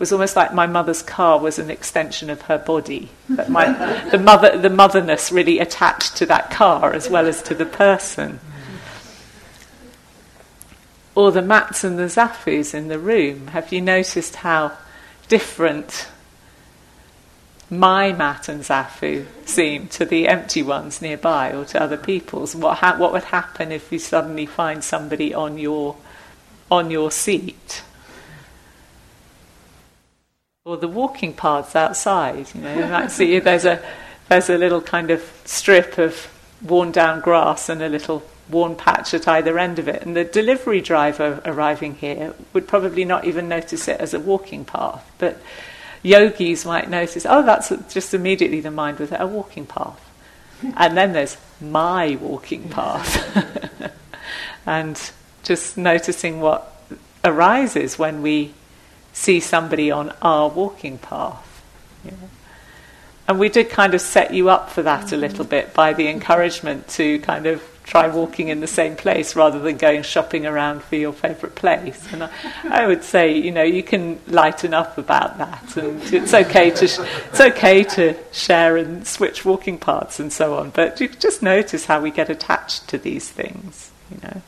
[0.00, 3.10] was almost like my mother's car was an extension of her body.
[3.28, 7.54] That my, the, mother, the motherness really attached to that car as well as to
[7.54, 8.40] the person.
[11.14, 13.46] Or the mats and the zafus in the room.
[13.48, 14.72] Have you noticed how
[15.32, 16.08] different
[17.70, 22.54] my mat and zafu seem to the empty ones nearby or to other people's?
[22.54, 25.96] What, ha- what would happen if you suddenly find somebody on your,
[26.70, 27.82] on your seat?
[30.64, 32.46] or the walking paths outside.
[32.54, 33.82] You know, you might see there's a
[34.28, 36.28] there's a little kind of strip of
[36.62, 40.02] worn down grass and a little worn patch at either end of it.
[40.02, 44.64] And the delivery driver arriving here would probably not even notice it as a walking
[44.64, 45.40] path, but
[46.02, 50.08] yogis might notice, oh, that's just immediately the mind with it, a walking path.
[50.76, 53.92] And then there's my walking path.
[54.66, 55.10] and
[55.42, 56.80] just noticing what
[57.24, 58.54] arises when we
[59.12, 61.64] see somebody on our walking path.
[62.04, 62.12] Know?
[63.28, 65.50] And we did kind of set you up for that a little mm-hmm.
[65.50, 69.76] bit by the encouragement to kind of try walking in the same place rather than
[69.76, 72.06] going shopping around for your favourite place.
[72.12, 72.30] And I,
[72.64, 76.88] I, would say, you know, you can lighten up about that, and it's okay to
[76.88, 80.70] sh- it's okay to share and switch walking paths and so on.
[80.70, 84.42] But you just notice how we get attached to these things, you know.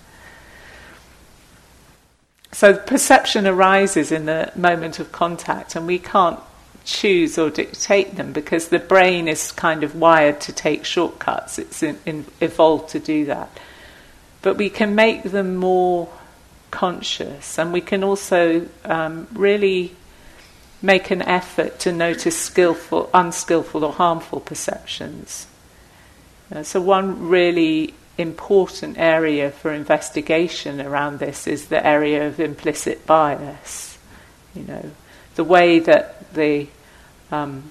[2.52, 6.38] So perception arises in the moment of contact, and we can't
[6.84, 11.58] choose or dictate them because the brain is kind of wired to take shortcuts.
[11.58, 13.58] It's in, in, evolved to do that.
[14.42, 16.08] But we can make them more
[16.70, 19.96] conscious, and we can also um, really
[20.82, 25.46] make an effort to notice skillful, unskillful, or harmful perceptions.
[26.54, 33.06] Uh, so, one really important area for investigation around this is the area of implicit
[33.06, 33.98] bias.
[34.54, 34.90] You know,
[35.34, 36.68] the way that the
[37.30, 37.70] um,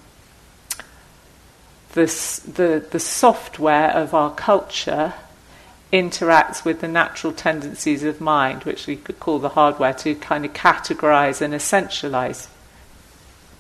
[1.94, 2.06] the,
[2.56, 5.14] the, the software of our culture
[5.92, 10.44] interacts with the natural tendencies of mind, which we could call the hardware, to kind
[10.44, 12.48] of categorize and essentialize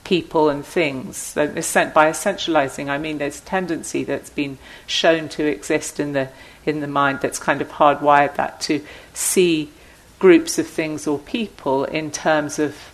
[0.03, 1.35] people and things.
[1.35, 6.29] By essentializing, I mean there's a tendency that's been shown to exist in the
[6.65, 8.83] in the mind that's kind of hardwired that to
[9.13, 9.69] see
[10.17, 12.92] groups of things or people in terms of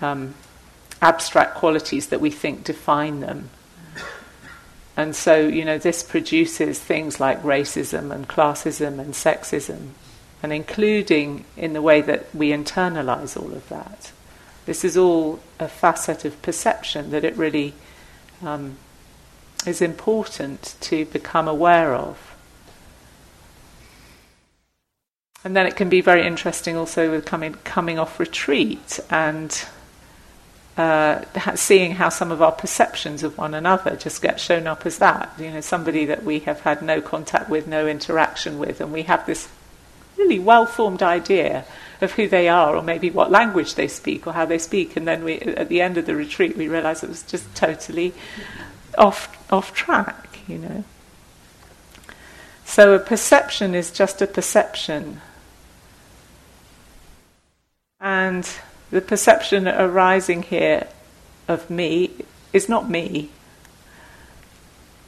[0.00, 0.34] um,
[1.00, 3.50] abstract qualities that we think define them.
[4.96, 9.90] And so, you know, this produces things like racism and classism and sexism,
[10.42, 14.10] and including in the way that we internalize all of that.
[14.66, 17.74] This is all a facet of perception that it really
[18.42, 18.76] um,
[19.66, 22.34] is important to become aware of.
[25.44, 29.64] And then it can be very interesting also with coming coming off retreat and
[30.78, 31.24] uh,
[31.56, 35.32] seeing how some of our perceptions of one another just get shown up as that.
[35.38, 39.02] You know, somebody that we have had no contact with, no interaction with, and we
[39.02, 39.48] have this
[40.16, 41.64] really well formed idea
[42.00, 45.06] of who they are, or maybe what language they speak, or how they speak, and
[45.06, 48.14] then we, at the end of the retreat, we realise it was just totally
[48.96, 50.38] off off track.
[50.46, 50.84] You know.
[52.64, 55.20] So a perception is just a perception.
[58.00, 58.48] And
[58.90, 60.88] the perception arising here
[61.46, 62.10] of me
[62.52, 63.30] is not me.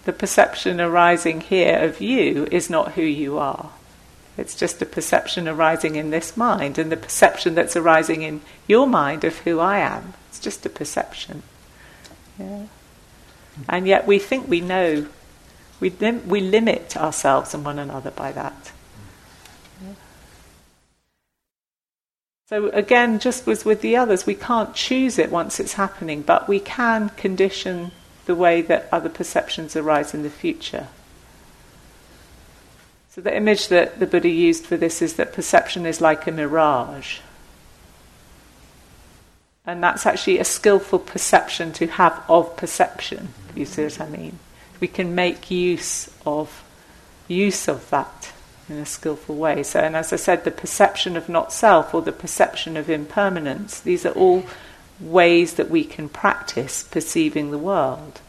[0.05, 3.71] The perception arising here of you is not who you are.
[4.37, 8.87] It's just a perception arising in this mind, and the perception that's arising in your
[8.87, 10.15] mind of who I am.
[10.29, 11.43] It's just a perception.
[12.39, 12.67] Yeah.
[13.69, 15.07] And yet we think we know
[15.81, 18.73] we, lim- we limit ourselves and one another by that.
[22.51, 26.49] So again, just as with the others, we can't choose it once it's happening, but
[26.49, 27.93] we can condition
[28.27, 30.89] the way that other perceptions arise in the future.
[33.11, 36.33] So the image that the Buddha used for this is that perception is like a
[36.33, 37.21] mirage.
[39.65, 43.29] And that's actually a skillful perception to have of perception.
[43.55, 44.39] You see what I mean?
[44.81, 46.65] we can make use of
[47.29, 48.33] use of that
[48.71, 49.63] in a skillful way.
[49.63, 53.81] So, and as I said, the perception of not self or the perception of impermanence,
[53.81, 54.45] these are all
[55.01, 58.21] ways that we can practice perceiving the world.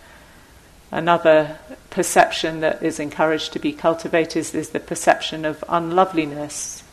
[0.90, 6.84] Another perception that is encouraged to be cultivated is the perception of unloveliness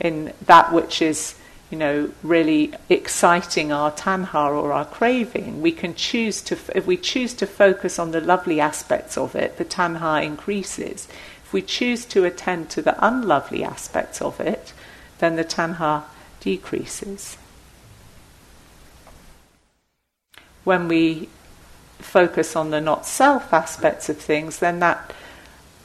[0.00, 1.34] in that which is
[1.70, 6.96] you know, really exciting our tanha or our craving, we can choose to, if we
[6.96, 11.08] choose to focus on the lovely aspects of it, the tanha increases.
[11.48, 14.74] If we choose to attend to the unlovely aspects of it,
[15.18, 16.02] then the tanha
[16.40, 17.38] decreases.
[20.64, 21.30] When we
[22.00, 25.14] focus on the not self aspects of things, then that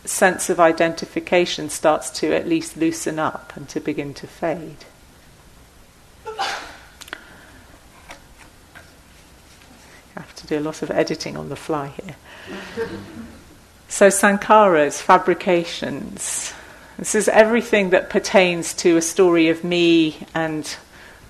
[0.04, 4.84] sense of identification starts to at least loosen up and to begin to fade.
[6.28, 6.58] I
[10.16, 12.18] have to do a lot of editing on the fly here.
[13.94, 16.52] So, sankharas, fabrications.
[16.98, 20.76] This is everything that pertains to a story of me and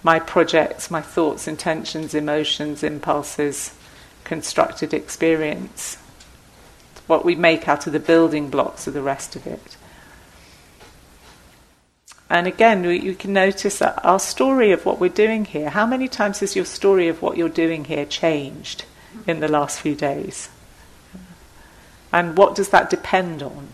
[0.01, 3.75] my projects, my thoughts, intentions, emotions, impulses,
[4.23, 5.97] constructed experience.
[7.05, 9.75] What we make out of the building blocks of the rest of it.
[12.29, 16.07] And again, you can notice that our story of what we're doing here, how many
[16.07, 18.85] times has your story of what you're doing here changed
[19.27, 20.47] in the last few days?
[22.13, 23.73] And what does that depend on?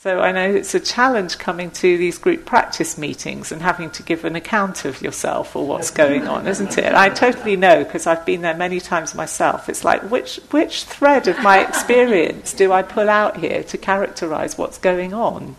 [0.00, 4.02] So I know it's a challenge coming to these group practice meetings and having to
[4.04, 6.94] give an account of yourself or what's going on, isn't it?
[6.94, 9.68] I totally know because I've been there many times myself.
[9.68, 14.56] It's like which which thread of my experience do I pull out here to characterize
[14.56, 15.56] what's going on,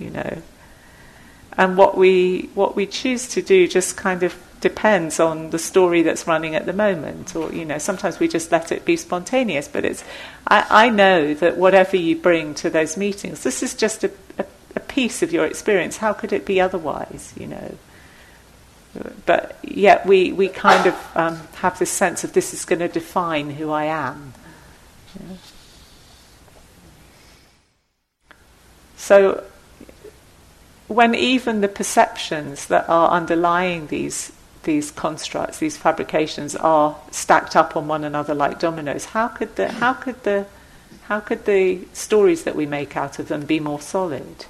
[0.00, 0.42] you know?
[1.58, 6.02] And what we what we choose to do just kind of depends on the story
[6.02, 7.34] that's running at the moment.
[7.34, 10.04] Or you know sometimes we just let it be spontaneous but it's
[10.46, 14.44] I, I know that whatever you bring to those meetings this is just a, a,
[14.76, 15.98] a piece of your experience.
[15.98, 17.76] How could it be otherwise you know?
[19.24, 22.88] But yet we, we kind of um, have this sense of this is going to
[22.88, 24.32] define who I am.
[28.96, 29.44] So,
[30.88, 34.32] when even the perceptions that are underlying these
[34.62, 39.06] these constructs, these fabrications are stacked up on one another like dominoes.
[39.06, 40.46] How could the how could the
[41.04, 44.46] how could the stories that we make out of them be more solid?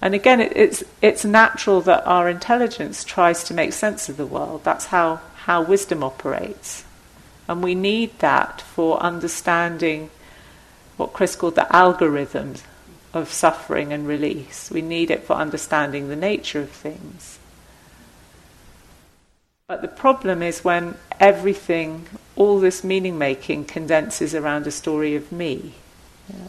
[0.00, 4.26] And again, it, it's it's natural that our intelligence tries to make sense of the
[4.26, 4.62] world.
[4.64, 6.84] That's how how wisdom operates,
[7.48, 10.10] and we need that for understanding
[10.96, 12.62] what Chris called the algorithms
[13.16, 14.70] of suffering and release.
[14.70, 17.38] We need it for understanding the nature of things.
[19.68, 22.06] But the problem is when everything,
[22.36, 25.74] all this meaning making, condenses around a story of me.
[26.28, 26.48] Yeah.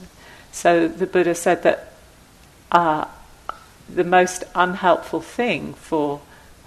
[0.52, 1.94] So the Buddha said that
[2.72, 3.06] uh,
[3.90, 6.22] the most unhelpful thing for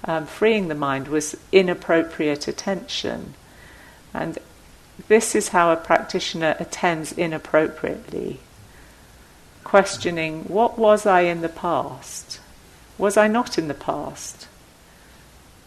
[0.05, 3.34] um, freeing the mind was inappropriate attention.
[4.12, 4.38] And
[5.09, 8.40] this is how a practitioner attends inappropriately.
[9.71, 12.41] Questioning, what was I in the past?
[12.99, 14.49] Was I not in the past?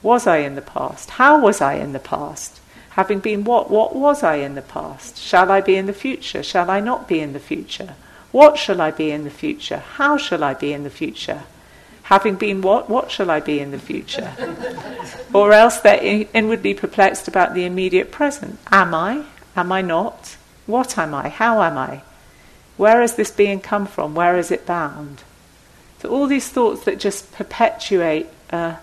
[0.02, 1.12] Was I in the past?
[1.12, 2.60] How was I in the past?
[2.92, 3.72] Having been what?
[3.72, 5.18] What was I in the past?
[5.18, 6.44] Shall I be in the future?
[6.44, 7.96] Shall I not be in the future?
[8.34, 9.78] What shall I be in the future?
[9.78, 11.44] How shall I be in the future?
[12.04, 14.34] having been what, what shall I be in the future?
[15.34, 18.60] or else they're inwardly perplexed about the immediate present.
[18.72, 19.24] Am I?
[19.56, 20.36] Am I not?
[20.66, 21.30] What am I?
[21.30, 22.02] How am I?
[22.78, 24.16] Where has this being come from?
[24.16, 25.24] Where is it bound?
[26.00, 28.76] So, all these thoughts that just perpetuate uh,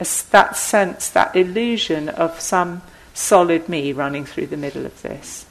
[0.00, 2.82] a, that sense, that illusion of some
[3.14, 5.46] solid me running through the middle of this.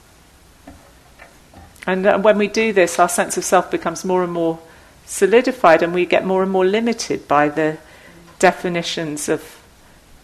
[1.85, 4.59] And uh, when we do this, our sense of self becomes more and more
[5.05, 7.77] solidified, and we get more and more limited by the
[8.39, 9.57] definitions of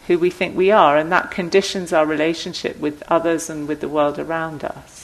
[0.08, 3.90] who we think we are, and that conditions our relationship with others and with the
[3.90, 4.97] world around us.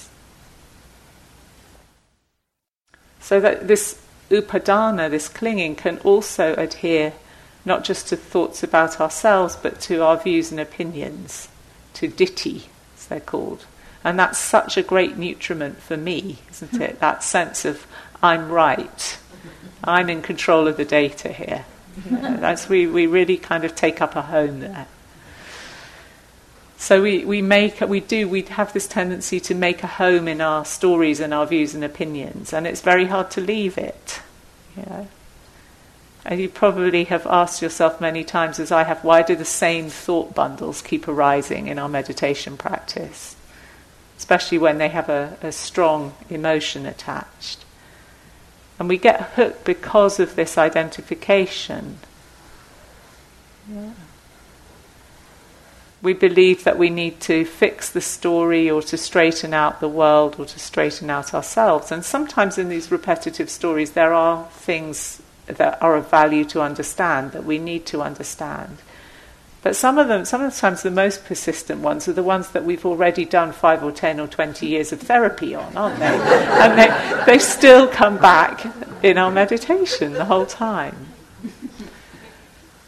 [3.23, 3.99] So that this
[4.29, 7.13] upadana, this clinging, can also adhere
[7.65, 11.47] not just to thoughts about ourselves, but to our views and opinions,
[11.93, 12.63] to ditthi,
[12.97, 13.65] as they're called.
[14.03, 16.99] And that's such a great nutriment for me, isn't it?
[16.99, 17.87] That sense of
[18.21, 19.17] I'm right,
[19.83, 21.65] I'm in control of the data here.
[22.09, 24.87] That's we, we really kind of take up a home there.
[26.83, 30.41] So we, we make we do we have this tendency to make a home in
[30.41, 34.21] our stories and our views and opinions, and it's very hard to leave it.
[34.75, 35.07] You?
[36.25, 39.87] And you probably have asked yourself many times, as I have, why do the same
[39.87, 43.37] thought bundles keep arising in our meditation practice?
[44.17, 47.63] Especially when they have a, a strong emotion attached.
[48.77, 51.99] And we get hooked because of this identification.
[53.73, 53.93] Yeah
[56.03, 60.35] we believe that we need to fix the story or to straighten out the world
[60.37, 61.93] or to straighten out ourselves.
[61.93, 67.31] And sometimes in these repetitive stories, there are things that are of value to understand,
[67.31, 68.79] that we need to understand.
[69.61, 73.23] But some of them, sometimes the most persistent ones are the ones that we've already
[73.23, 76.05] done five or ten or twenty years of therapy on, aren't they?
[76.05, 78.65] and they, they still come back
[79.03, 81.07] in our meditation the whole time.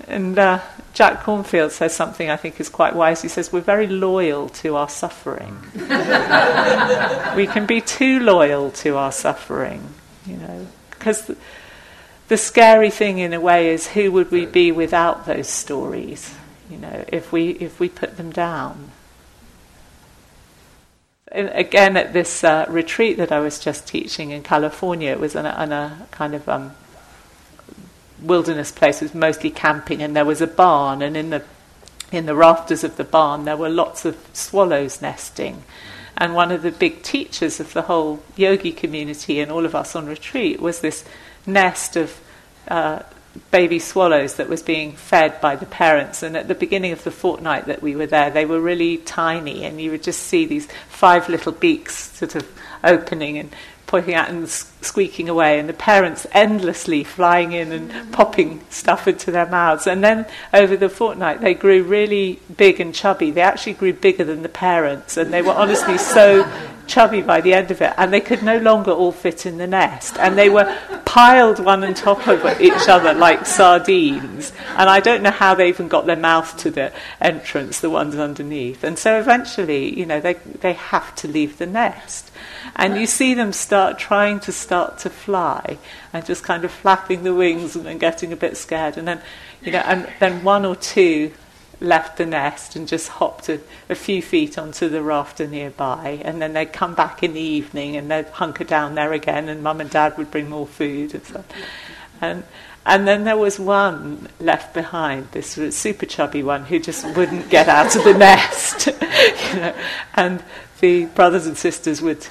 [0.06, 0.60] And uh,
[0.96, 3.22] Jack Kornfield says something I think is quite wise.
[3.22, 5.58] He says, We're very loyal to our suffering.
[7.36, 9.94] we can be too loyal to our suffering,
[10.26, 11.36] you know, because the,
[12.30, 16.34] the scary thing in a way is who would we be without those stories,
[16.70, 18.92] you know, if we, if we put them down.
[21.30, 25.36] And again, at this uh, retreat that I was just teaching in California, it was
[25.36, 26.72] on a, on a kind of um,
[28.22, 31.44] wilderness place was mostly camping, and there was a barn, and in the
[32.12, 35.64] in the rafters of the barn there were lots of swallows nesting.
[36.18, 39.96] And one of the big teachers of the whole yogi community and all of us
[39.96, 41.04] on retreat was this
[41.46, 42.18] nest of
[42.70, 43.00] uh,
[43.52, 46.24] baby swallows that was being fed by the parents.
[46.24, 49.66] And at the beginning of the fortnight that we were there, they were really tiny,
[49.66, 52.48] and you would just see these five little beaks sort of
[52.84, 53.54] opening and
[53.88, 58.12] pointing at and squeaking away, and the parents endlessly flying in and mm-hmm.
[58.12, 59.88] popping stuff into their mouths.
[59.88, 63.32] And then over the fortnight, they grew really big and chubby.
[63.32, 66.50] They actually grew bigger than the parents, and they were honestly so
[66.88, 69.68] chubby by the end of it, and they could no longer all fit in the
[69.68, 74.52] nest, and they were piled one on top of each other like sardines.
[74.78, 78.16] And I don't know how they even got their mouth to the entrance, the ones
[78.16, 78.84] underneath.
[78.84, 82.32] And so eventually, you know, they they have to leave the nest,
[82.76, 85.78] and you see them start trying to start to fly,
[86.14, 89.22] and just kind of flapping the wings and then getting a bit scared, and then
[89.62, 91.32] you know, and then one or two
[91.82, 93.60] left the nest and just hopped a,
[93.90, 96.22] a, few feet onto the rafter nearby.
[96.24, 99.62] And then they'd come back in the evening and they'd hunker down there again, and
[99.64, 101.46] mum and dad would bring more food and stuff.
[102.22, 102.44] And,
[102.86, 107.68] and then there was one left behind, this super chubby one, who just wouldn't get
[107.68, 108.88] out of the nest.
[109.54, 109.76] you know,
[110.14, 110.44] and
[110.80, 112.28] the brothers and sisters would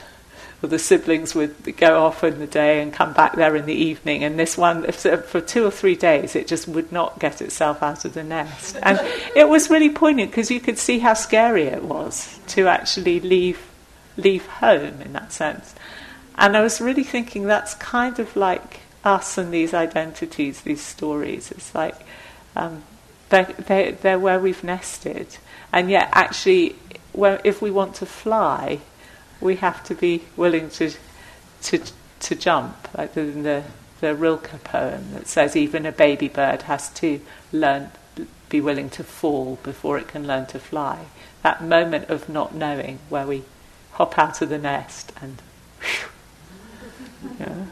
[0.65, 3.75] or the siblings would go off in the day and come back there in the
[3.75, 4.25] evening.
[4.25, 8.07] And this one, for two or three days, it just would not get itself out
[8.07, 8.79] of the nest.
[8.83, 8.99] And
[9.37, 13.61] it was really poignant because you could see how scary it was to actually leave,
[14.17, 15.75] leave home in that sense.
[16.37, 21.51] And I was really thinking that's kind of like us and these identities, these stories.
[21.53, 21.95] It's like
[22.57, 22.83] um,
[23.29, 25.37] they're, they're, they're where we've nested.
[25.73, 26.77] And yet, actually,
[27.15, 28.81] if we want to fly,
[29.41, 30.93] we have to be willing to
[31.63, 31.81] to
[32.21, 33.65] to jump, like the the,
[34.15, 37.23] Rilke poem that says even a baby bird has to
[37.53, 37.91] learn
[38.51, 41.07] be willing to fall before it can learn to fly.
[41.43, 43.45] That moment of not knowing where we
[43.93, 45.41] hop out of the nest and
[45.81, 46.09] whew,
[47.41, 47.65] yeah.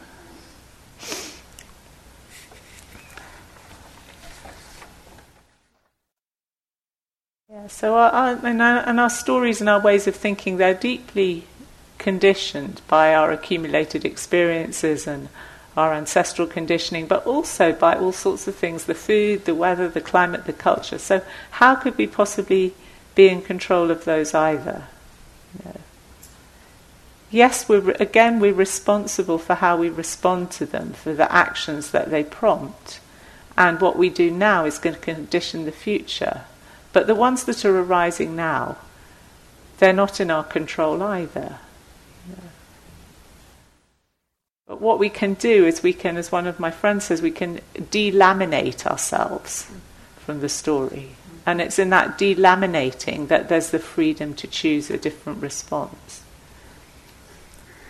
[7.49, 10.73] Yeah, so our, our, and, our, and our stories and our ways of thinking, they're
[10.73, 11.45] deeply
[12.03, 15.29] conditioned by our accumulated experiences and
[15.77, 20.01] our ancestral conditioning, but also by all sorts of things the food, the weather, the
[20.01, 20.99] climate, the culture.
[20.99, 21.23] So,
[21.53, 22.75] how could we possibly
[23.15, 24.89] be in control of those either?
[27.33, 32.11] Yes, we're, again, we're responsible for how we respond to them, for the actions that
[32.11, 33.01] they prompt.
[33.57, 36.43] And what we do now is going to condition the future.
[36.93, 38.77] But the ones that are arising now,
[39.79, 41.57] they're not in our control either.
[44.73, 47.31] But what we can do is we can, as one of my friends says, we
[47.31, 49.71] can delaminate ourselves
[50.17, 51.11] from the story.
[51.45, 56.23] And it's in that delaminating that there's the freedom to choose a different response.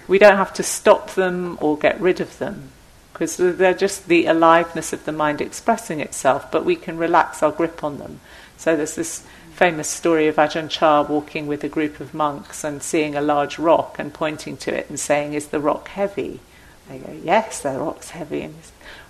[0.08, 2.70] We don't have to stop them or get rid of them
[3.12, 7.52] because they're just the aliveness of the mind expressing itself, but we can relax our
[7.52, 8.18] grip on them.
[8.56, 12.82] So there's this famous story of Ajahn Chah walking with a group of monks and
[12.82, 16.40] seeing a large rock and pointing to it and saying, Is the rock heavy?
[16.88, 18.42] They go, Yes, the rock's heavy.
[18.42, 18.54] And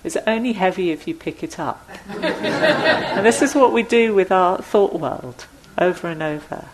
[0.05, 1.89] it's only heavy if you pick it up.
[2.09, 5.47] and this is what we do with our thought world
[5.79, 6.69] over and over.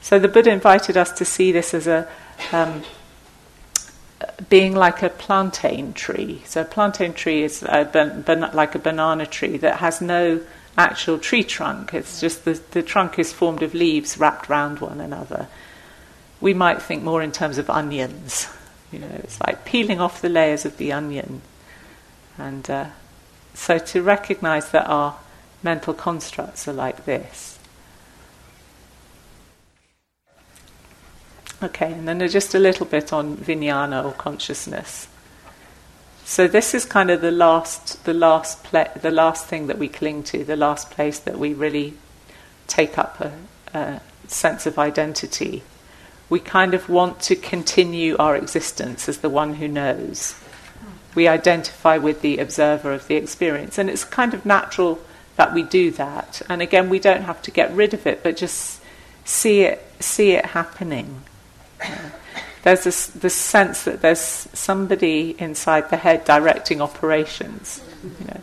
[0.00, 2.06] So the Buddha invited us to see this as a
[2.52, 2.82] um,
[4.48, 6.42] being like a plantain tree.
[6.44, 10.40] So a plantain tree is a ban- ban- like a banana tree that has no
[10.76, 11.94] actual tree trunk.
[11.94, 15.48] It's just the, the trunk is formed of leaves wrapped round one another.
[16.40, 18.48] We might think more in terms of onions.
[18.94, 21.42] You know, it's like peeling off the layers of the onion.
[22.38, 22.86] And uh,
[23.54, 25.16] so to recognize that our
[25.64, 27.58] mental constructs are like this.
[31.60, 35.08] Okay, and then just a little bit on vijnana or consciousness.
[36.24, 39.88] So this is kind of the last, the last, pla- the last thing that we
[39.88, 41.94] cling to, the last place that we really
[42.68, 43.32] take up a,
[43.76, 45.64] a sense of identity.
[46.28, 50.34] We kind of want to continue our existence as the one who knows.
[51.14, 55.00] We identify with the observer of the experience, and it's kind of natural
[55.36, 56.42] that we do that.
[56.48, 58.80] And again, we don't have to get rid of it, but just
[59.24, 61.22] see it, see it happening.
[62.62, 67.82] There's this, this sense that there's somebody inside the head directing operations.
[68.02, 68.40] You know.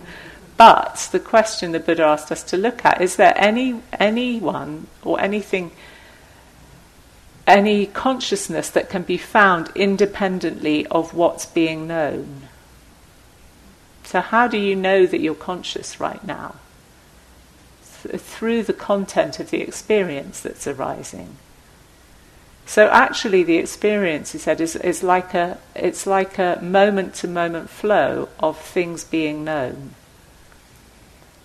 [0.58, 5.20] But the question the Buddha asked us to look at is there any anyone or
[5.20, 5.72] anything,
[7.48, 12.48] any consciousness that can be found independently of what's being known?
[14.04, 16.56] So, how do you know that you're conscious right now?
[18.04, 21.38] Th- through the content of the experience that's arising.
[22.66, 27.28] So actually, the experience, he said, is, is like a it's like a moment to
[27.28, 29.96] moment flow of things being known.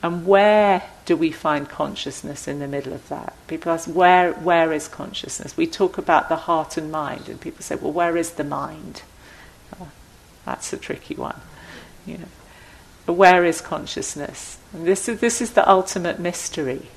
[0.07, 3.35] And where do we find consciousness in the middle of that?
[3.47, 5.57] People ask, where where is consciousness?
[5.57, 9.03] We talk about the heart and mind, and people say, well, where is the mind?
[9.81, 9.89] Oh,
[10.45, 11.41] that's a tricky one,
[12.07, 13.13] you know.
[13.13, 14.59] Where is consciousness?
[14.73, 16.89] And this is this is the ultimate mystery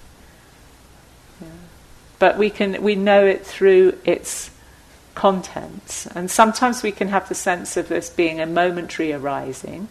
[2.20, 4.51] but we can we know it through its
[5.16, 6.05] contents.
[6.07, 9.88] And sometimes we can have the sense of this being a momentary arising,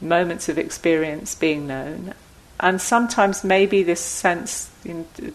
[0.00, 2.14] moments of experience being known,
[2.58, 4.70] and sometimes maybe this sense,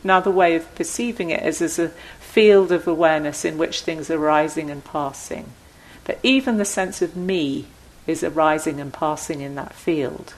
[0.04, 1.90] another way of perceiving it is as a
[2.20, 5.52] field of awareness in which things are rising and passing.
[6.04, 7.66] But even the sense of me
[8.06, 10.36] is arising and passing in that field.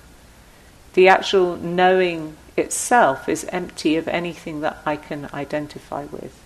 [0.94, 6.42] The actual knowing itself is empty of anything that I can identify with.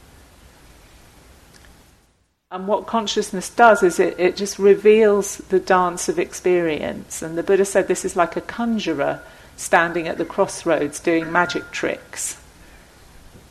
[2.52, 7.22] And what consciousness does is it, it just reveals the dance of experience.
[7.22, 9.22] And the Buddha said this is like a conjurer
[9.56, 12.42] standing at the crossroads doing magic tricks.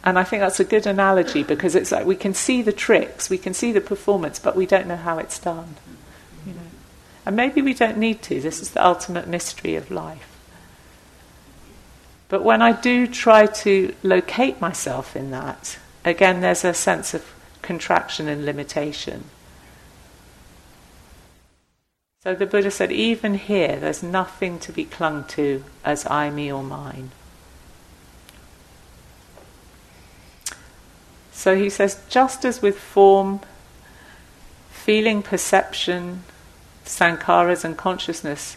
[0.04, 3.30] And I think that's a good analogy because it's like we can see the tricks,
[3.30, 5.76] we can see the performance, but we don't know how it's done.
[6.46, 6.60] You know?
[7.24, 8.40] And maybe we don't need to.
[8.40, 10.26] This is the ultimate mystery of life.
[12.28, 17.24] But when I do try to locate myself in that, again, there's a sense of
[17.70, 19.22] contraction and limitation.
[22.20, 26.50] So the Buddha said, even here, there's nothing to be clung to as I, me,
[26.50, 27.12] or mine.
[31.30, 33.38] So he says, just as with form,
[34.72, 36.24] feeling, perception,
[36.84, 38.56] sankharas, and consciousness,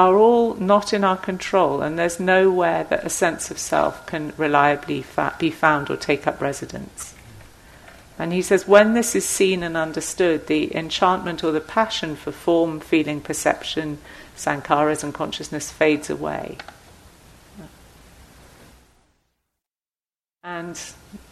[0.00, 4.32] are all not in our control, and there's nowhere that a sense of self can
[4.38, 7.14] reliably fa- be found or take up residence.
[8.18, 12.32] And he says, when this is seen and understood, the enchantment or the passion for
[12.32, 13.98] form, feeling, perception,
[14.34, 16.56] sankharas, and consciousness fades away.
[20.42, 20.80] And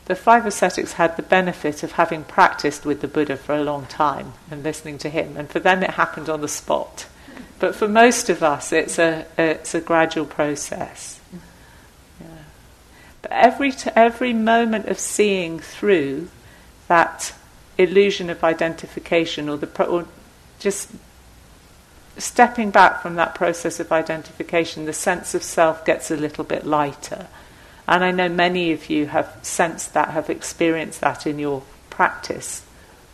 [0.04, 3.86] the five ascetics had the benefit of having practiced with the Buddha for a long
[3.86, 7.06] time and listening to him, and for them it happened on the spot.
[7.58, 11.20] But for most of us, it's a it's a gradual process.
[13.22, 16.28] But every t- every moment of seeing through
[16.86, 17.34] that
[17.76, 20.06] illusion of identification, or the pro- or
[20.58, 20.90] just
[22.16, 26.66] stepping back from that process of identification, the sense of self gets a little bit
[26.66, 27.28] lighter.
[27.86, 32.62] And I know many of you have sensed that, have experienced that in your practice,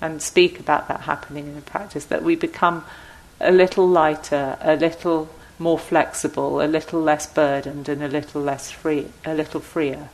[0.00, 2.84] and speak about that happening in the practice, that we become
[3.40, 5.28] a little lighter, a little
[5.58, 10.08] more flexible, a little less burdened, and a little less free, a little freer.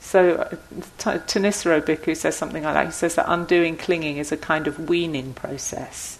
[0.00, 0.56] So uh,
[0.98, 2.86] Thanissaro Bhikkhu says something like that.
[2.86, 6.15] He says that undoing clinging is a kind of weaning process.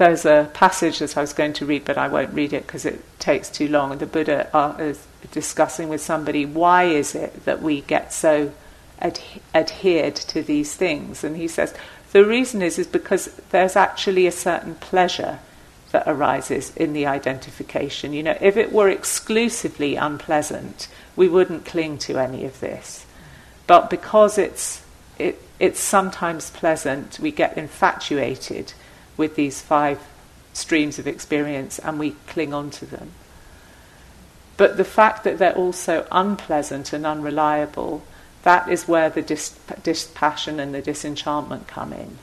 [0.00, 2.86] There's a passage that I was going to read, but I won't read it because
[2.86, 3.98] it takes too long.
[3.98, 8.50] The Buddha uh, is discussing with somebody why is it that we get so
[8.98, 9.20] ad-
[9.54, 11.74] adhered to these things, and he says
[12.12, 15.38] the reason is is because there's actually a certain pleasure
[15.92, 18.14] that arises in the identification.
[18.14, 23.04] You know, if it were exclusively unpleasant, we wouldn't cling to any of this.
[23.66, 24.82] But because it's
[25.18, 28.72] it, it's sometimes pleasant, we get infatuated
[29.16, 30.00] with these five
[30.52, 33.12] streams of experience and we cling on to them.
[34.56, 38.02] But the fact that they're also unpleasant and unreliable,
[38.42, 42.18] that is where the dis- dispassion and the disenchantment come in.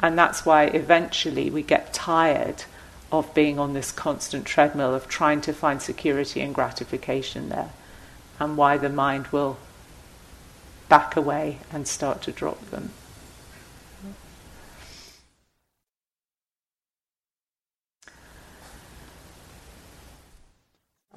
[0.00, 2.64] And that's why eventually we get tired
[3.10, 7.70] of being on this constant treadmill of trying to find security and gratification there,
[8.38, 9.58] and why the mind will
[10.88, 12.90] back away and start to drop them.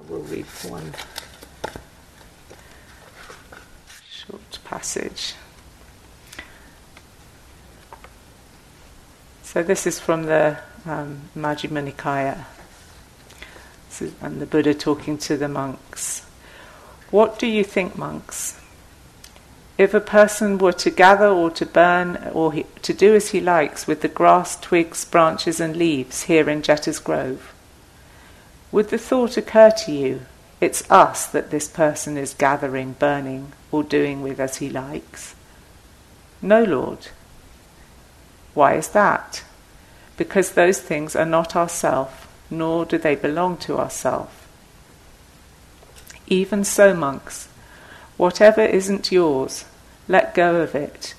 [0.01, 0.93] I will read one
[4.09, 5.35] short passage.
[9.43, 12.45] So this is from the um, Majjhima Nikaya,
[14.21, 16.25] and the Buddha talking to the monks.
[17.11, 18.59] What do you think, monks?
[19.77, 23.41] If a person were to gather or to burn or he, to do as he
[23.41, 27.53] likes with the grass, twigs, branches, and leaves here in Jeta's Grove,
[28.71, 30.21] would the thought occur to you,
[30.59, 35.35] it's us that this person is gathering, burning, or doing with as he likes?
[36.41, 37.07] No, Lord.
[38.53, 39.43] Why is that?
[40.17, 44.47] Because those things are not ourself, nor do they belong to ourself.
[46.27, 47.49] Even so, monks,
[48.17, 49.65] whatever isn't yours,
[50.07, 51.15] let go of it.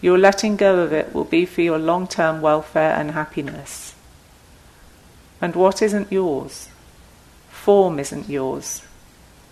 [0.00, 3.87] Your letting go of it will be for your long term welfare and happiness.
[5.40, 6.68] And what isn't yours?
[7.48, 8.82] Form isn't yours.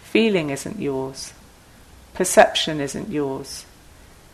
[0.03, 1.33] Feeling isn't yours.
[2.15, 3.67] Perception isn't yours.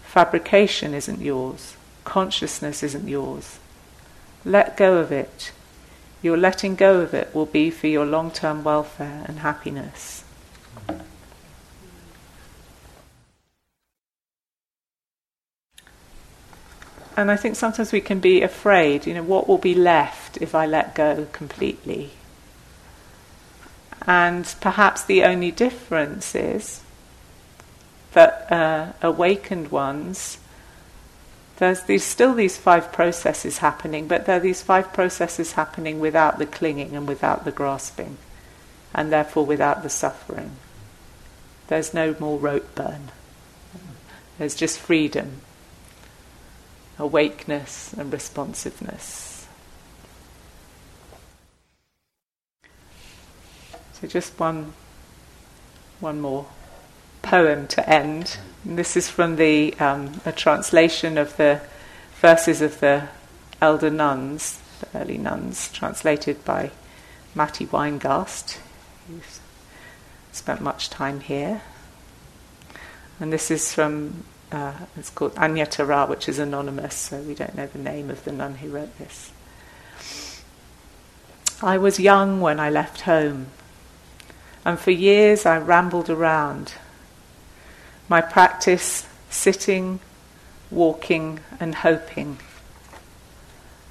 [0.03, 1.76] Fabrication isn't yours.
[2.05, 3.59] Consciousness isn't yours.
[4.44, 5.53] Let go of it.
[6.22, 10.21] Your letting go of it will be for your long term welfare and happiness.
[17.16, 20.54] And I think sometimes we can be afraid, you know, what will be left if
[20.54, 22.10] I let go completely?
[24.06, 26.82] And perhaps the only difference is
[28.12, 30.38] that uh, awakened ones
[31.62, 36.38] there's these, still these five processes happening, but there are these five processes happening without
[36.38, 38.16] the clinging and without the grasping,
[38.92, 40.56] and therefore without the suffering.
[41.68, 43.12] There's no more rope burn.
[44.38, 45.42] There's just freedom,
[46.99, 49.47] awakeness, and responsiveness.
[53.93, 54.72] So just one,
[56.01, 56.47] one more
[57.22, 58.38] poem to end.
[58.64, 61.61] And this is from the um, a translation of the
[62.20, 63.09] verses of the
[63.61, 66.70] elder nuns, the early nuns, translated by
[67.34, 68.59] Matty Weingast,
[69.09, 69.40] who's
[70.32, 71.62] spent much time here.
[73.20, 77.66] And this is from, uh, it's called Aññatarā, which is anonymous, so we don't know
[77.66, 79.32] the name of the nun who wrote this.
[81.62, 83.46] I was young when I left home,
[84.64, 86.74] and for years I rambled around
[88.09, 90.00] my practice sitting,
[90.70, 92.38] walking, and hoping.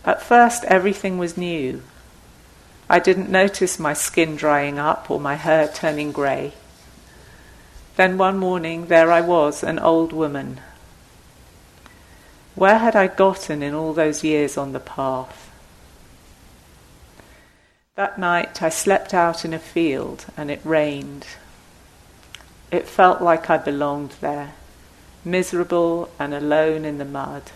[0.04, 1.82] At first, everything was new.
[2.90, 6.54] I didn't notice my skin drying up or my hair turning grey.
[8.02, 10.60] Then one morning, there I was, an old woman.
[12.56, 15.52] Where had I gotten in all those years on the path?
[17.94, 21.28] That night I slept out in a field and it rained.
[22.72, 24.56] It felt like I belonged there,
[25.24, 27.52] miserable and alone in the mud.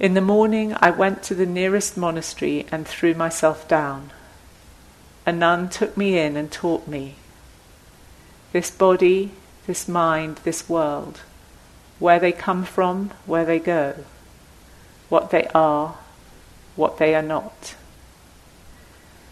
[0.00, 4.10] In the morning I went to the nearest monastery and threw myself down.
[5.24, 7.18] A nun took me in and taught me
[8.52, 9.32] this body,
[9.66, 11.20] this mind, this world,
[11.98, 14.04] where they come from, where they go,
[15.08, 15.96] what they are,
[16.76, 17.74] what they are not.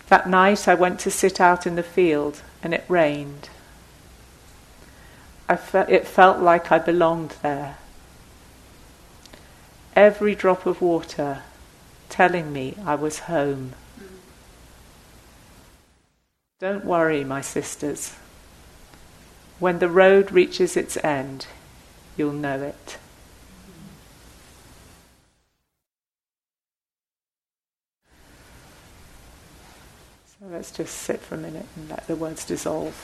[0.08, 3.48] That night I went to sit out in the field and it rained.
[5.56, 7.76] Fe- it felt like I belonged there.
[9.96, 11.42] Every drop of water
[12.08, 13.72] telling me I was home.
[16.60, 18.14] Don't worry, my sisters.
[19.60, 21.46] When the road reaches its end,
[22.16, 22.96] you'll know it.
[30.24, 32.96] So let's just sit for a minute and let the words dissolve.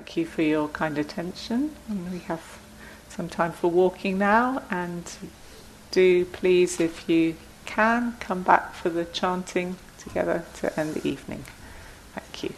[0.00, 1.76] Thank you for your kind attention.
[1.86, 2.58] And we have
[3.10, 4.62] some time for walking now.
[4.70, 5.04] And
[5.90, 7.36] do please, if you
[7.66, 11.44] can, come back for the chanting together to end the evening.
[12.14, 12.54] Thank you.